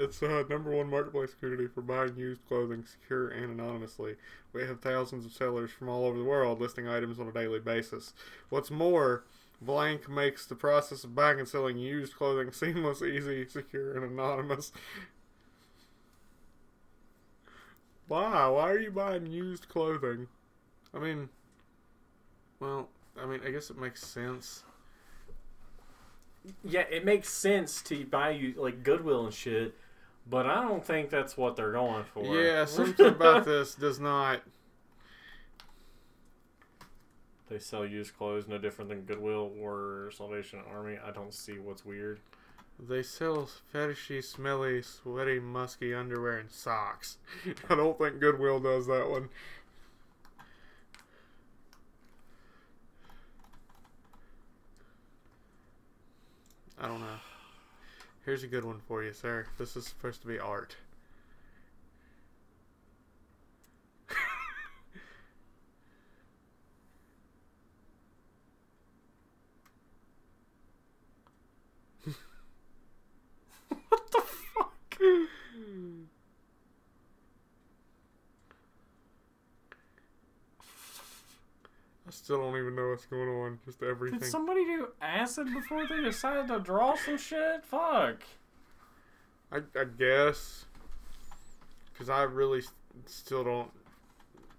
[0.00, 4.16] It's uh, number one marketplace community for buying used clothing secure and anonymously.
[4.54, 7.60] We have thousands of sellers from all over the world listing items on a daily
[7.60, 8.14] basis.
[8.48, 9.24] What's more,
[9.62, 14.72] Blank makes the process of buying and selling used clothing seamless, easy, secure, and anonymous.
[18.08, 18.46] Why?
[18.48, 20.28] Why are you buying used clothing?
[20.92, 21.28] I mean,
[22.58, 22.88] well,
[23.20, 24.64] I mean, I guess it makes sense.
[26.64, 29.74] Yeah, it makes sense to buy you like Goodwill and shit,
[30.28, 32.24] but I don't think that's what they're going for.
[32.24, 34.42] Yeah, something about this does not.
[37.50, 40.96] They sell used clothes no different than Goodwill or Salvation Army.
[41.04, 42.20] I don't see what's weird.
[42.78, 47.18] They sell fetishy, smelly, sweaty, musky underwear and socks.
[47.68, 49.28] I don't think Goodwill does that one.
[56.78, 57.18] I don't know.
[58.24, 59.46] Here's a good one for you, sir.
[59.58, 60.76] This is supposed to be art.
[73.88, 74.96] What the fuck?
[82.06, 83.58] I still don't even know what's going on.
[83.64, 84.18] Just everything.
[84.18, 87.64] Did somebody do acid before they decided to draw some shit?
[87.64, 88.22] Fuck.
[89.52, 90.66] I, I guess
[91.92, 92.62] because I really
[93.06, 93.70] still don't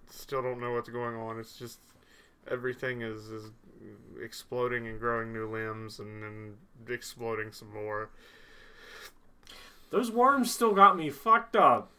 [0.08, 1.38] still don't know what's going on.
[1.38, 1.78] It's just
[2.50, 3.50] everything is is
[4.22, 6.54] exploding and growing new limbs and then
[6.88, 8.10] exploding some more.
[9.90, 11.90] Those worms still got me fucked up.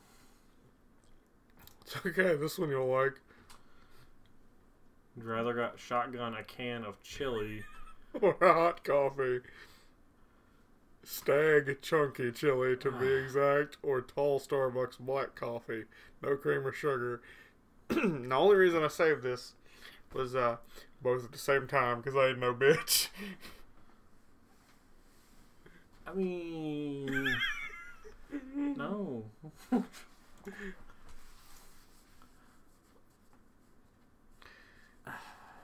[1.81, 2.35] It's okay.
[2.35, 3.19] This one you'll like.
[5.17, 7.63] I'd rather got shotgun a can of chili.
[8.21, 9.41] or hot coffee.
[11.03, 15.83] Stagg chunky chili to be exact, or tall Starbucks black coffee,
[16.21, 17.21] no cream or sugar.
[17.89, 19.53] the only reason I saved this
[20.13, 20.57] was uh,
[21.01, 23.09] both at the same time because I ain't no bitch.
[26.07, 27.35] I mean,
[28.55, 29.23] no.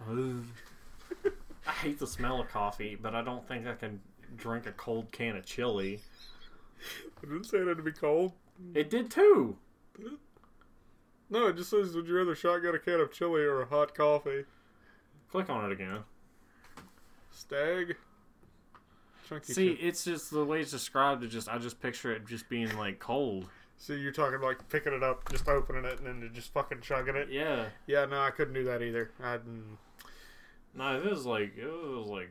[0.07, 3.99] I hate the smell of coffee, but I don't think I can
[4.38, 5.99] drink a cold can of chili.
[7.17, 8.33] I didn't say it had to be cold.
[8.73, 9.57] It did too.
[11.29, 13.93] No, it just says, would you rather shotgun a can of chili or a hot
[13.93, 14.45] coffee?
[15.31, 15.99] Click on it again.
[17.31, 17.95] Stagg
[19.27, 19.88] chunky See, chili.
[19.88, 21.23] it's just the way it's described.
[21.23, 23.47] It just I just picture it just being like cold.
[23.77, 27.15] See, you're talking like picking it up, just opening it, and then just fucking chugging
[27.15, 27.29] it.
[27.31, 27.67] Yeah.
[27.88, 29.12] Yeah, no, I couldn't do that either.
[29.21, 29.77] Mm,
[30.75, 32.29] No, it was like it was like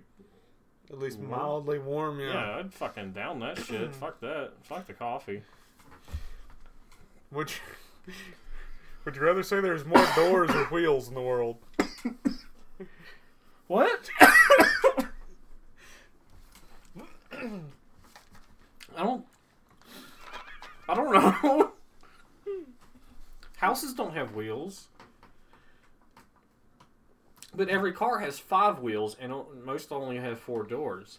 [0.90, 1.30] at least Warm?
[1.30, 2.18] mildly warm.
[2.20, 2.32] yeah.
[2.32, 2.56] Yeah.
[2.58, 3.94] I'd fucking down that shit.
[4.00, 4.52] Fuck that.
[4.62, 5.42] Fuck the coffee.
[7.30, 7.52] Would
[9.04, 11.56] would you rather say there's more doors or wheels in the world?
[13.66, 14.08] What?
[18.96, 19.24] I don't.
[20.88, 21.72] I don't know.
[23.58, 24.88] Houses don't have wheels.
[27.58, 31.18] But every car has five wheels, and most only have four doors.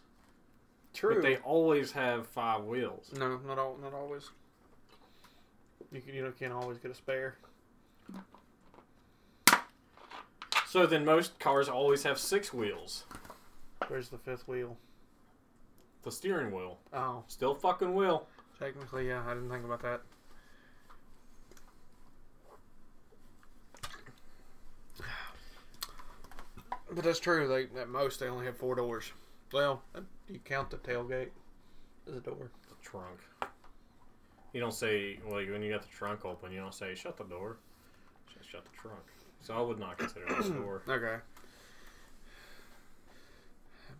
[0.93, 1.15] True.
[1.15, 3.11] But they always have five wheels.
[3.13, 4.29] no, not all, not always.
[5.91, 7.35] You can, you know, can't always get a spare.
[10.65, 13.03] So then most cars always have six wheels.
[13.89, 14.77] Where's the fifth wheel?
[16.03, 16.79] The steering wheel.
[16.93, 18.27] Oh, Still fucking wheel.
[18.57, 19.23] technically, yeah.
[19.27, 20.03] I didn't think about that.
[26.91, 27.47] But that's true.
[27.47, 29.11] They at most they only have four doors.
[29.53, 31.29] Well, uh, you count the tailgate
[32.07, 32.51] as a door.
[32.69, 33.19] The trunk.
[34.53, 37.23] You don't say, well when you got the trunk open, you don't say, shut the
[37.23, 37.57] door.
[38.35, 39.01] Just shut the trunk.
[39.41, 40.81] So I would not consider it a door.
[40.87, 41.17] Okay.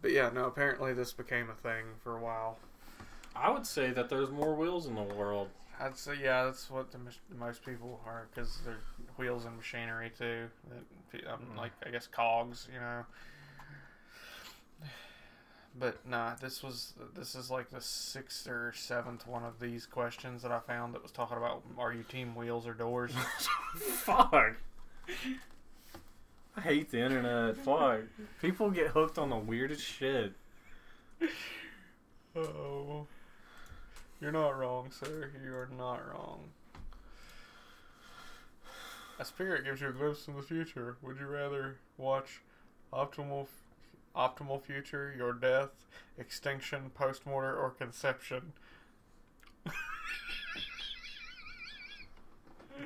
[0.01, 0.45] But yeah, no.
[0.45, 2.57] Apparently, this became a thing for a while.
[3.35, 5.49] I would say that there's more wheels in the world.
[5.79, 6.99] I'd say yeah, that's what the
[7.37, 8.79] most people are because they're
[9.17, 10.47] wheels and machinery too.
[10.69, 11.57] That um, Mm.
[11.57, 13.05] like I guess cogs, you know.
[15.77, 20.41] But nah, this was this is like the sixth or seventh one of these questions
[20.41, 23.11] that I found that was talking about are you team wheels or doors?
[23.77, 24.55] Fuck.
[26.57, 27.55] I hate the internet.
[27.57, 28.01] Fuck.
[28.41, 30.33] People get hooked on the weirdest shit.
[32.35, 33.07] oh,
[34.21, 35.31] you're not wrong, sir.
[35.43, 36.49] You are not wrong.
[39.19, 40.97] A spirit gives you a glimpse in the future.
[41.01, 42.41] Would you rather watch
[42.93, 43.47] optimal,
[44.15, 45.71] optimal future, your death,
[46.17, 48.53] extinction, postmortem, or conception?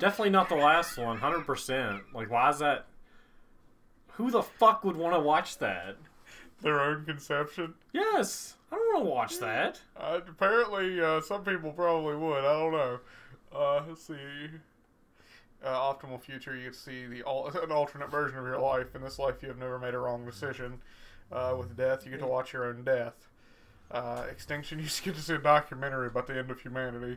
[0.00, 2.00] Definitely not the last one, 100%.
[2.12, 2.86] Like, why is that?
[4.14, 5.96] Who the fuck would want to watch that?
[6.62, 7.74] Their own conception.
[7.92, 8.56] Yes.
[8.74, 9.80] I don't want to watch that.
[9.96, 12.44] Uh, apparently, uh, some people probably would.
[12.44, 13.00] I don't know.
[13.54, 14.48] Uh, let's see.
[15.64, 18.96] Uh, optimal future, you get to see the al- an alternate version of your life.
[18.96, 20.80] In this life, you have never made a wrong decision.
[21.30, 23.28] Uh, with death, you get to watch your own death.
[23.92, 27.16] Uh, extinction, you just get to see a documentary about the end of humanity.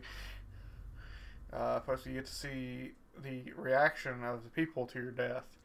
[1.51, 2.91] Uh, plus, you get to see
[3.23, 5.56] the reaction of the people to your death.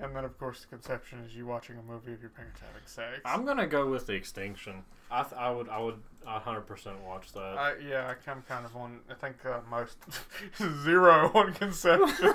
[0.00, 2.82] And then, of course, the conception is you watching a movie of your parents having
[2.84, 3.20] sex.
[3.24, 4.82] I'm gonna go with the extinction.
[5.10, 7.38] I th- I would I would 100% watch that.
[7.58, 9.00] I, yeah, I'm kind of on.
[9.08, 9.98] I think uh, most
[10.82, 12.34] zero on conception.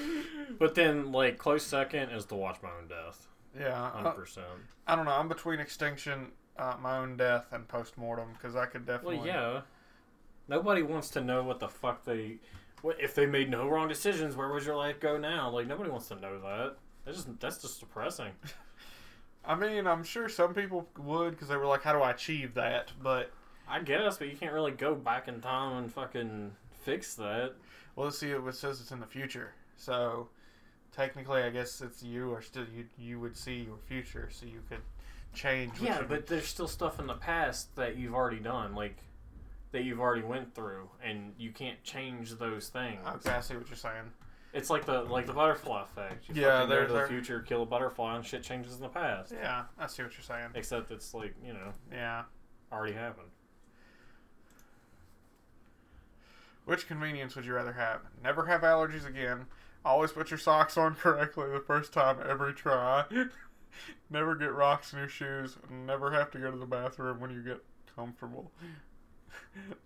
[0.58, 3.28] but then like close second is to watch my own death.
[3.56, 4.46] yeah, Hundred I, percent.
[4.88, 5.12] I don't know.
[5.12, 9.18] I'm between extinction uh, my own death and post mortem because I could definitely.
[9.18, 9.60] Well, yeah.
[10.48, 12.38] Nobody wants to know what the fuck they.
[12.82, 15.50] What, if they made no wrong decisions, where would your life go now?
[15.50, 16.76] Like nobody wants to know that.
[17.06, 18.32] That's just that's just depressing.
[19.44, 22.54] I mean, I'm sure some people would because they were like, "How do I achieve
[22.54, 23.30] that?" But
[23.68, 26.50] I guess, but you can't really go back in time and fucking
[26.82, 27.52] fix that.
[27.94, 28.30] well, let's see.
[28.30, 30.28] It says it's in the future, so
[30.92, 32.86] technically, I guess it's you or still you.
[32.98, 34.82] You would see your future, so you could
[35.32, 35.80] change.
[35.80, 38.96] Yeah, but there's still stuff in the past that you've already done, like
[39.70, 42.98] that you've already went through, and you can't change those things.
[43.06, 44.10] okay, I see what you're saying.
[44.52, 46.28] It's like the like the butterfly effect.
[46.28, 48.80] You Yeah, fucking there- go to the future, kill a butterfly, and shit changes in
[48.80, 49.32] the past.
[49.32, 50.50] Yeah, I see what you're saying.
[50.54, 52.24] Except it's like you know Yeah.
[52.72, 53.28] already happened.
[56.64, 58.00] Which convenience would you rather have?
[58.22, 59.46] Never have allergies again.
[59.84, 63.04] Always put your socks on correctly the first time every try.
[64.10, 65.58] never get rocks in your shoes.
[65.70, 67.62] Never have to go to the bathroom when you get
[67.94, 68.50] comfortable.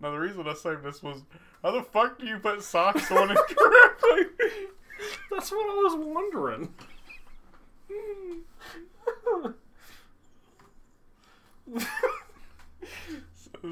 [0.01, 1.23] Now the reason I saved this was
[1.63, 3.57] how the fuck do you put socks on incorrectly?
[5.31, 6.75] That's what I was wondering.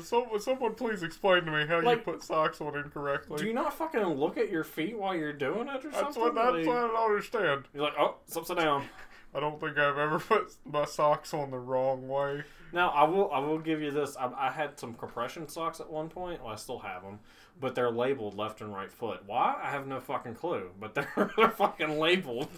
[0.03, 3.39] someone, someone please explain to me how you put socks on incorrectly.
[3.39, 6.23] Do you not fucking look at your feet while you're doing it or that's something?
[6.23, 7.65] what that's Like- what I don't understand.
[7.75, 8.85] You're like, oh, it's upside down.
[9.35, 12.45] I don't think I've ever put my socks on the wrong way.
[12.73, 14.17] Now I will I will give you this.
[14.17, 16.43] I, I had some compression socks at one point.
[16.43, 17.21] Well, I still have them,
[17.61, 19.23] but they're labeled left and right foot.
[19.27, 19.57] Why?
[19.63, 20.71] I have no fucking clue.
[20.79, 22.49] But they're, they're fucking labeled.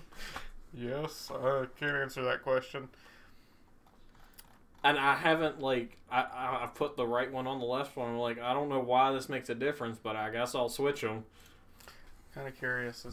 [0.72, 2.88] Yes, I can't answer that question.
[4.82, 8.10] And I haven't like I I I've put the right one on the left one.
[8.10, 11.02] I'm like I don't know why this makes a difference, but I guess I'll switch
[11.02, 11.24] them.
[12.34, 13.06] Kind of curious.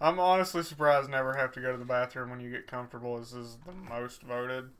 [0.00, 3.18] I'm honestly surprised never have to go to the bathroom when you get comfortable.
[3.18, 4.70] This is the most voted.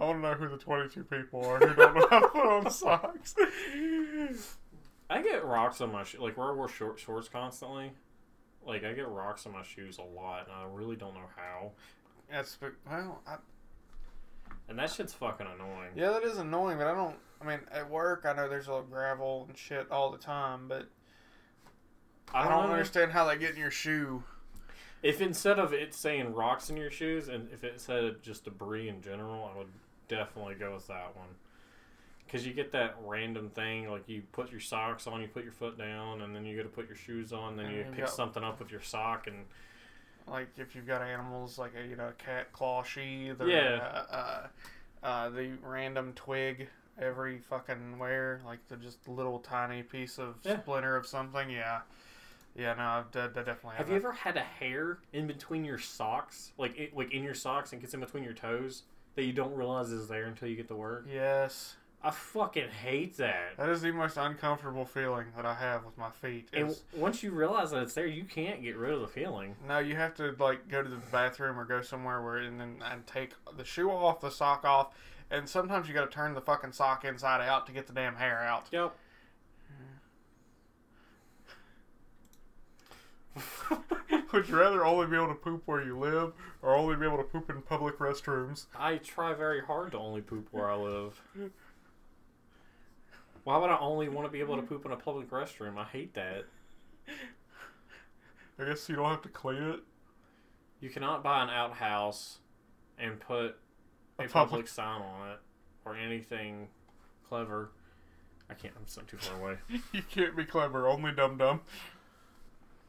[0.00, 2.46] I want to know who the 22 people are who don't know how to put
[2.46, 3.34] on socks.
[5.10, 6.22] I get rocks on my shoe.
[6.22, 7.92] Like where I wear short shorts constantly.
[8.66, 11.72] Like I get rocks on my shoes a lot, and I really don't know how.
[12.30, 13.36] That's well, I,
[14.68, 15.90] And that shit's fucking annoying.
[15.94, 16.78] yeah, that is annoying.
[16.78, 17.16] But I don't.
[17.42, 20.18] I mean, at work, I know there's a lot of gravel and shit all the
[20.18, 20.88] time, but
[22.32, 22.72] I don't, know.
[22.72, 24.22] understand how they get in your shoe.
[25.02, 28.88] If instead of it saying rocks in your shoes, and if it said just debris
[28.88, 29.68] in general, I would
[30.14, 31.28] definitely go with that one.
[32.26, 35.52] Because you get that random thing, like you put your socks on, you put your
[35.52, 38.00] foot down, and then you go to put your shoes on, then And you pick
[38.04, 39.46] got- something up with your sock, and
[40.28, 43.78] like if you've got animals like a you know cat claw sheath or Yeah.
[44.10, 50.18] uh, uh, uh, the random twig every fucking where like the just little tiny piece
[50.18, 50.60] of Yeah.
[50.60, 51.80] splinter of something yeah
[52.54, 55.64] yeah no I've de- de- definitely have have you ever had a hair in between
[55.64, 58.82] your socks, like it, like in your socks and gets in between your toes
[59.20, 61.06] that you don't realize is there until you get to work?
[61.12, 63.58] yes I fucking hate that.
[63.58, 67.30] that is the most uncomfortable feeling that I have with my feet And once you
[67.30, 69.54] realize that it's there, you can't get rid of the feeling.
[69.68, 72.76] no you have to like go to the bathroom or go somewhere where and then
[72.90, 74.94] and take the shoe off the sock off
[75.30, 78.16] and sometimes you got to turn the fucking sock inside out to get the damn
[78.16, 78.96] hair out Yep.
[84.32, 87.16] Would you rather only be able to poop where you live or only be able
[87.18, 88.66] to poop in public restrooms?
[88.78, 91.20] I try very hard to only poop where I live.
[93.44, 95.78] Why would I only want to be able to poop in a public restroom?
[95.78, 96.44] I hate that.
[98.58, 99.80] I guess you don't have to clean it.
[100.80, 102.38] You cannot buy an outhouse
[102.98, 103.56] and put
[104.18, 105.38] a A public public- sign on it
[105.84, 106.68] or anything
[107.28, 107.70] clever.
[108.50, 108.74] I can't.
[108.76, 109.58] I'm so too far away.
[109.92, 111.60] You can't be clever, only dumb dum.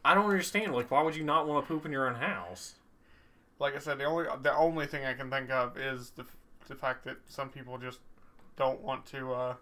[0.04, 0.74] I don't understand.
[0.74, 2.76] Like, why would you not want to poop in your own house?
[3.60, 6.26] Like I said, the only the only thing I can think of is the
[6.68, 7.99] the fact that some people just
[8.56, 9.56] don't want to uh,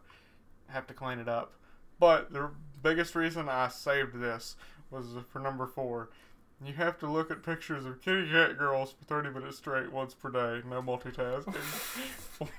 [0.67, 1.53] have to clean it up.
[1.99, 4.55] But the biggest reason I saved this
[4.89, 6.09] was for number four.
[6.63, 10.13] You have to look at pictures of kitty cat girls for 30 minutes straight once
[10.13, 10.61] per day.
[10.67, 11.55] No multitasking.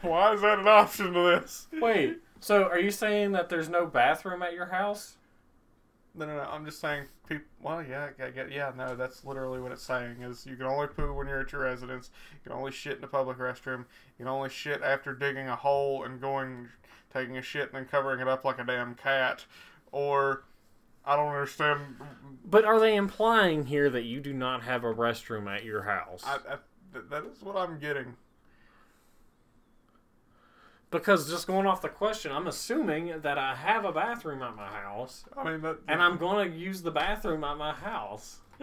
[0.00, 1.66] Why is that an option to this?
[1.80, 2.18] Wait.
[2.40, 5.16] So, are you saying that there's no bathroom at your house?
[6.14, 6.42] No, no, no.
[6.42, 7.04] I'm just saying.
[7.28, 7.46] People.
[7.62, 8.52] Well, yeah, I get.
[8.52, 8.94] Yeah, no.
[8.94, 10.16] That's literally what it's saying.
[10.20, 12.10] Is you can only poo when you're at your residence.
[12.32, 13.78] You can only shit in a public restroom.
[14.18, 16.68] You can only shit after digging a hole and going,
[17.12, 19.46] taking a shit and then covering it up like a damn cat.
[19.90, 20.44] Or,
[21.04, 21.96] I don't understand.
[22.44, 26.22] But are they implying here that you do not have a restroom at your house?
[26.26, 26.56] I, I,
[27.10, 28.16] that is what I'm getting.
[30.92, 34.68] Because just going off the question, I'm assuming that I have a bathroom at my
[34.68, 35.78] house, I mean that.
[35.88, 38.40] and I'm going to use the bathroom at my house.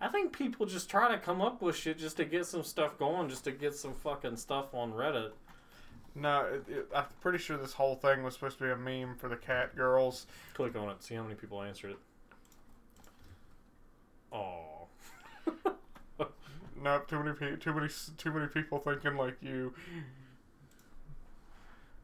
[0.00, 2.96] I think people just try to come up with shit just to get some stuff
[2.98, 5.32] going, just to get some fucking stuff on Reddit.
[6.14, 9.16] No, it, it, I'm pretty sure this whole thing was supposed to be a meme
[9.16, 10.26] for the cat girls.
[10.54, 11.98] Click on it, see how many people answered it.
[14.32, 14.75] Oh.
[16.82, 19.72] Nope, too many pe- too many too many people thinking like you.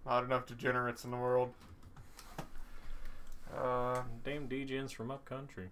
[0.06, 1.52] Not enough degenerates in the world.
[3.54, 5.68] Uh, Damn DJs from up country.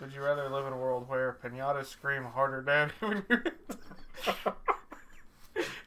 [0.00, 3.42] would you rather live in a world where pinatas scream harder, Daddy, when you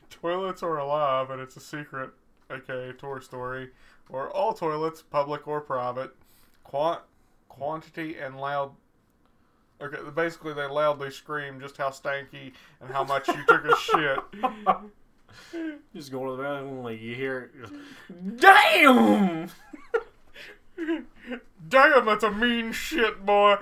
[0.09, 2.09] toilets are alive and it's a secret,
[2.49, 3.69] aka Toy Story,
[4.09, 6.11] or all toilets, public or private,
[6.63, 6.99] quant
[7.47, 8.71] quantity and loud.
[9.81, 12.51] Okay, basically they loudly scream just how stanky
[12.81, 14.19] and how much you took a shit.
[15.95, 18.37] Just go to the bathroom, like you hear it.
[18.37, 19.49] Damn!
[21.69, 23.55] Damn, that's a mean shit, boy.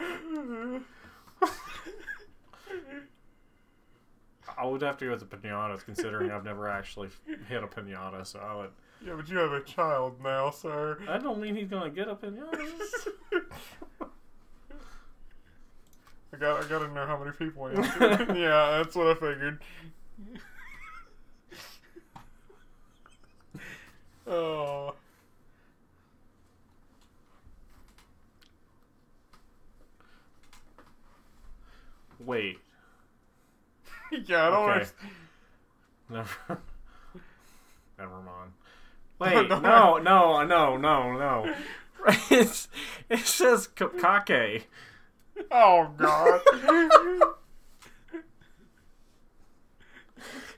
[4.58, 7.10] I would have to go with the pinatas, considering I've never actually
[7.48, 8.72] hit a pinata, so I would.
[9.06, 10.98] yeah, but you have a child now, sir.
[11.08, 12.72] I don't mean he's gonna get a pinata.
[16.34, 18.36] I got, I gotta know how many people answered.
[18.38, 19.60] yeah, that's what I figured.
[24.28, 24.94] oh,
[32.20, 32.60] Wait.
[34.26, 34.70] yeah, I don't.
[34.70, 34.90] Okay.
[36.10, 36.30] Never.
[37.98, 38.52] Never mind.
[39.20, 41.56] Wait, no, no, no, no, no.
[42.30, 42.68] It's,
[43.10, 44.70] it says Kake.
[45.52, 46.42] Oh God.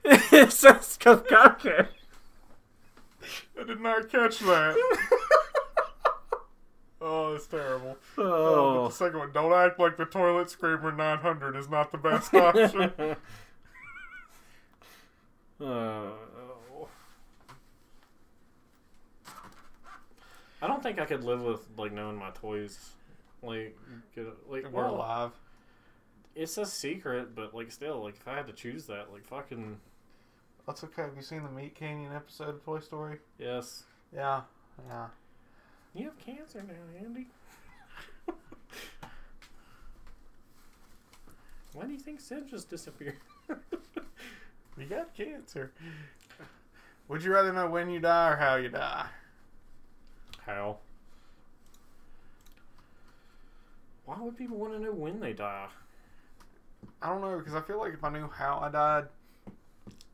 [0.06, 1.32] it says Kake.
[1.32, 1.86] I
[3.68, 4.76] did not catch that.
[7.02, 7.98] Oh, that's terrible.
[8.18, 8.88] Oh, Oh.
[8.90, 12.92] the second one, don't act like the toilet screamer 900 is not the best option.
[15.62, 16.12] Uh,
[20.62, 22.92] I don't think I could live with like knowing my toys.
[23.42, 23.78] Like,
[24.16, 25.32] get, like We're well, alive.
[26.36, 29.78] It's a secret, but like still, like if I had to choose that, like fucking
[30.68, 31.04] That's okay.
[31.04, 33.18] Have you seen the Meat Canyon episode of Toy Story?
[33.38, 33.84] yes.
[34.14, 34.42] Yeah,
[34.88, 35.08] yeah.
[35.94, 36.74] You have cancer now,
[37.04, 37.28] Andy.
[41.74, 43.18] Why do you think Sid just disappeared?
[44.78, 45.74] You got cancer.
[47.10, 49.08] Would you rather know when you die or how you die?
[50.46, 50.78] How?
[54.10, 55.68] Why would people want to know when they die?
[57.00, 59.06] I don't know because I feel like if I knew how I died,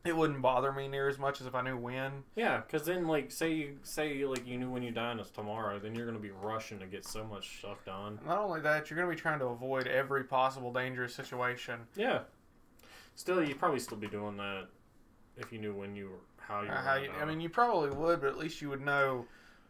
[0.03, 2.11] it wouldn't bother me near as much as if I knew when.
[2.35, 5.29] Yeah, because then, like, say you say like you knew when you die and it's
[5.29, 8.19] tomorrow, then you're gonna be rushing to get so much stuff done.
[8.27, 11.79] Not only that, you're going to be trying to avoid every possible dangerous situation.
[11.95, 12.19] Yeah.
[13.15, 14.67] Still, you'd probably still be doing that
[15.37, 16.67] if you knew when you were how you.
[16.67, 17.13] Uh, how you, die.
[17.21, 19.25] I mean, you probably would, but at least you would know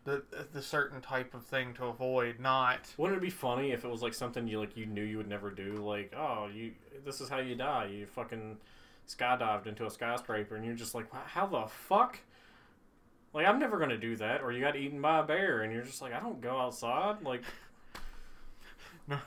[0.06, 2.40] the the certain type of thing to avoid.
[2.40, 5.18] Not Wouldn't it be funny if it was like something you like you knew you
[5.18, 5.74] would never do?
[5.74, 6.72] Like, oh, you
[7.04, 7.88] this is how you die.
[7.92, 8.58] You fucking
[9.08, 12.20] skydived into a skyscraper, and you're just like, how the fuck?
[13.34, 14.42] Like, I'm never gonna do that.
[14.42, 17.22] Or you got eaten by a bear, and you're just like, I don't go outside.
[17.24, 17.42] Like,
[19.08, 19.18] no.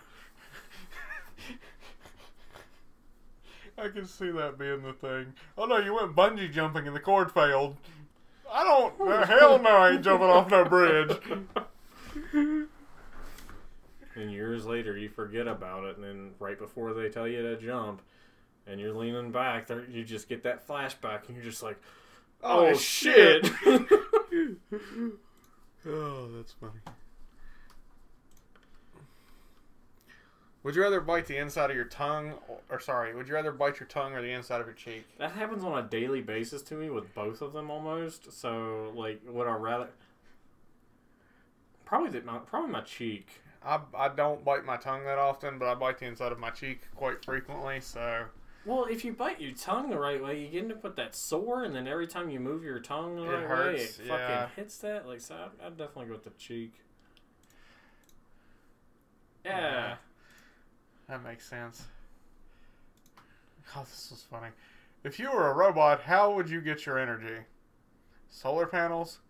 [3.77, 5.35] I can see that being the thing.
[5.57, 7.77] Oh no, you went bungee jumping and the cord failed.
[8.53, 9.01] I don't.
[9.01, 11.17] uh, hell no, I ain't jumping off no bridge.
[12.33, 12.69] and
[14.33, 18.03] years later, you forget about it, and then right before they tell you to jump,
[18.67, 21.79] and you're leaning back, there you just get that flashback, and you're just like,
[22.43, 23.51] oh, Oh, shit.
[25.87, 26.81] Oh, that's funny.
[30.65, 33.53] Would you rather bite the inside of your tongue, or, or sorry, would you rather
[33.53, 35.05] bite your tongue or the inside of your cheek?
[35.19, 38.33] That happens on a daily basis to me with both of them almost.
[38.33, 39.89] So like, would I rather?
[41.85, 43.29] Probably the, my probably my cheek.
[43.65, 46.51] I, I don't bite my tongue that often, but I bite the inside of my
[46.51, 47.81] cheek quite frequently.
[47.81, 48.25] So
[48.67, 51.65] Well, if you bite your tongue the right way, you get up with that sore,
[51.65, 54.41] and then every time you move your tongue the It right way, hurts, it yeah.
[54.47, 55.07] fucking hits that.
[55.07, 56.75] Like, so I'd, I'd definitely go with the cheek.
[59.45, 59.61] Yeah.
[59.61, 59.95] Yeah.
[61.09, 61.85] That makes sense.
[63.77, 64.49] Oh, this was funny.
[65.05, 67.45] If you were a robot, how would you get your energy?
[68.29, 69.21] Solar panels,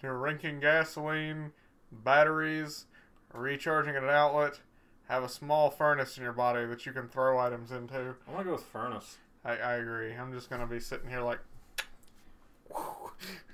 [0.00, 1.52] drinking gasoline,
[1.90, 2.86] batteries,
[3.32, 4.60] recharging at an outlet,
[5.08, 8.14] have a small furnace in your body that you can throw items into.
[8.26, 9.16] I'm gonna go with furnace.
[9.44, 10.14] I, I agree.
[10.14, 11.40] I'm just gonna be sitting here like.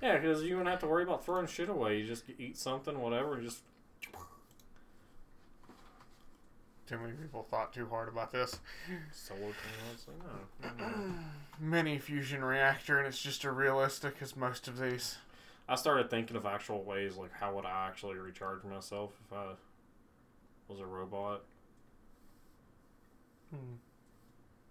[0.03, 1.99] Yeah, because you wouldn't have to worry about throwing shit away.
[1.99, 3.61] You just eat something, whatever, and just.
[6.87, 8.59] Too many people thought too hard about this.
[9.11, 9.55] Solar panel.
[9.95, 11.05] It's like, no, no, no.
[11.61, 15.17] Mini fusion reactor, and it's just as realistic as most of these.
[15.69, 19.47] I started thinking of actual ways, like how would I actually recharge myself if I
[20.69, 21.43] was a robot?
[23.51, 23.77] Hmm.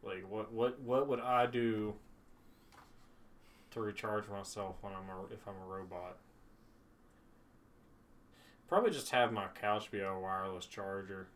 [0.03, 1.95] Like what what what would I do
[3.71, 6.17] to recharge myself when I'm a, if I'm a robot?
[8.67, 11.27] Probably just have my couch be a wireless charger,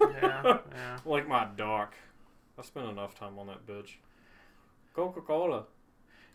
[0.00, 0.98] Yeah, yeah.
[1.04, 1.94] like my dock.
[2.58, 3.94] I spent enough time on that bitch.
[4.94, 5.64] Coca Cola.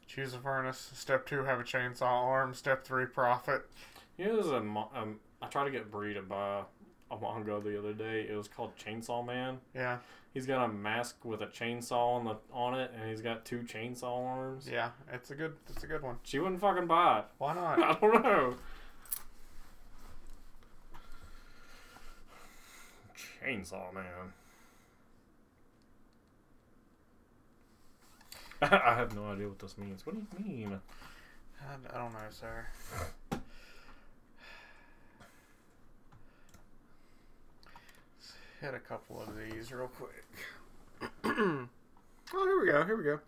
[0.08, 0.92] Choose a furnace.
[0.96, 2.54] Step two, have a chainsaw arm.
[2.54, 3.62] Step three, profit.
[4.18, 6.64] You know, there's a mo- um, I tried to get Bree to buy
[7.12, 8.28] a manga the other day.
[8.30, 9.60] It was called Chainsaw Man.
[9.76, 9.98] Yeah,
[10.34, 13.60] He's got a mask with a chainsaw on the on it, and he's got two
[13.60, 14.68] chainsaw arms.
[14.72, 14.90] yeah.
[15.14, 15.54] It's a good.
[15.70, 16.18] It's a good one.
[16.24, 17.26] She wouldn't fucking buy it.
[17.38, 17.82] Why not?
[17.84, 18.56] I don't know.
[23.42, 24.34] Chainsaw Man.
[28.62, 30.06] I have no idea what this means.
[30.06, 30.80] What do you mean?
[31.62, 32.66] I, I don't know, sir.
[33.32, 33.42] Let's
[38.60, 40.26] hit a couple of these real quick.
[41.24, 41.68] oh,
[42.34, 42.86] here we go.
[42.86, 43.20] Here we go.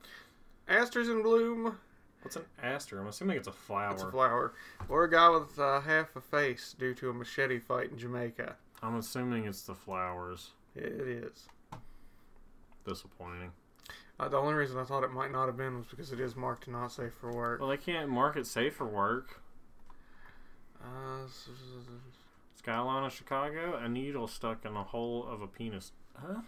[0.67, 1.77] Asters in bloom.
[2.21, 2.99] What's an aster?
[2.99, 3.93] I'm assuming it's a flower.
[3.93, 4.53] It's a flower.
[4.89, 8.57] Or a guy with uh, half a face due to a machete fight in Jamaica.
[8.81, 10.51] I'm assuming it's the flowers.
[10.75, 11.47] It is.
[12.85, 13.51] Disappointing.
[14.19, 16.35] Uh, the only reason I thought it might not have been was because it is
[16.35, 17.59] marked not safe for work.
[17.59, 19.41] Well, they can't mark it safe for work.
[20.83, 21.27] Uh,
[22.55, 25.91] Skyline of Chicago, a needle stuck in the hole of a penis.
[26.15, 26.41] Huh?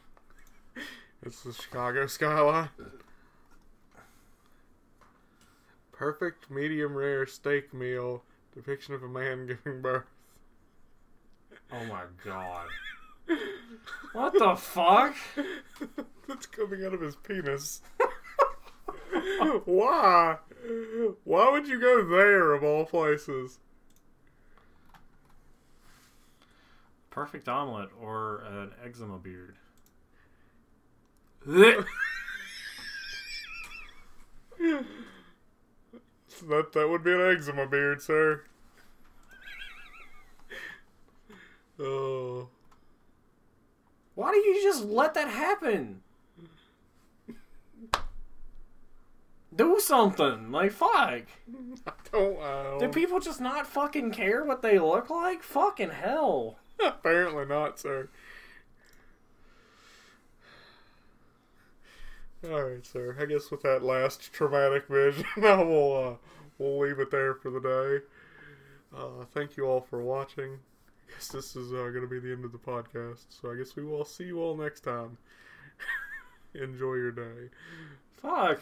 [1.23, 2.69] it's the Chicago skyline.
[5.91, 8.23] Perfect medium rare steak meal.
[8.53, 10.05] Depiction of a man giving birth.
[11.73, 12.67] Oh my god.
[14.13, 15.15] what the fuck?
[16.27, 17.81] That's coming out of his penis.
[19.65, 20.37] Why?
[21.23, 23.59] Why would you go there of all places?
[27.09, 29.55] Perfect omelet or an eczema beard.
[36.49, 38.43] That that would be an eczema beard, sir.
[41.79, 42.49] Oh.
[44.15, 46.01] Why do you just let that happen?
[49.55, 50.51] Do something.
[50.51, 50.91] Like, fuck.
[50.91, 51.23] I
[52.11, 52.77] don't know.
[52.79, 55.43] Do people just not fucking care what they look like?
[55.43, 56.57] Fucking hell.
[56.83, 58.09] Apparently not, sir.
[62.45, 63.15] Alright, sir.
[63.19, 66.15] I guess with that last traumatic vision, I will uh,
[66.57, 68.05] we'll leave it there for the day.
[68.95, 70.59] Uh, thank you all for watching.
[71.19, 73.83] This is uh, going to be the end of the podcast, so I guess we
[73.83, 75.17] will see you all next time.
[76.53, 77.49] Enjoy your day.
[78.21, 78.51] Fuck.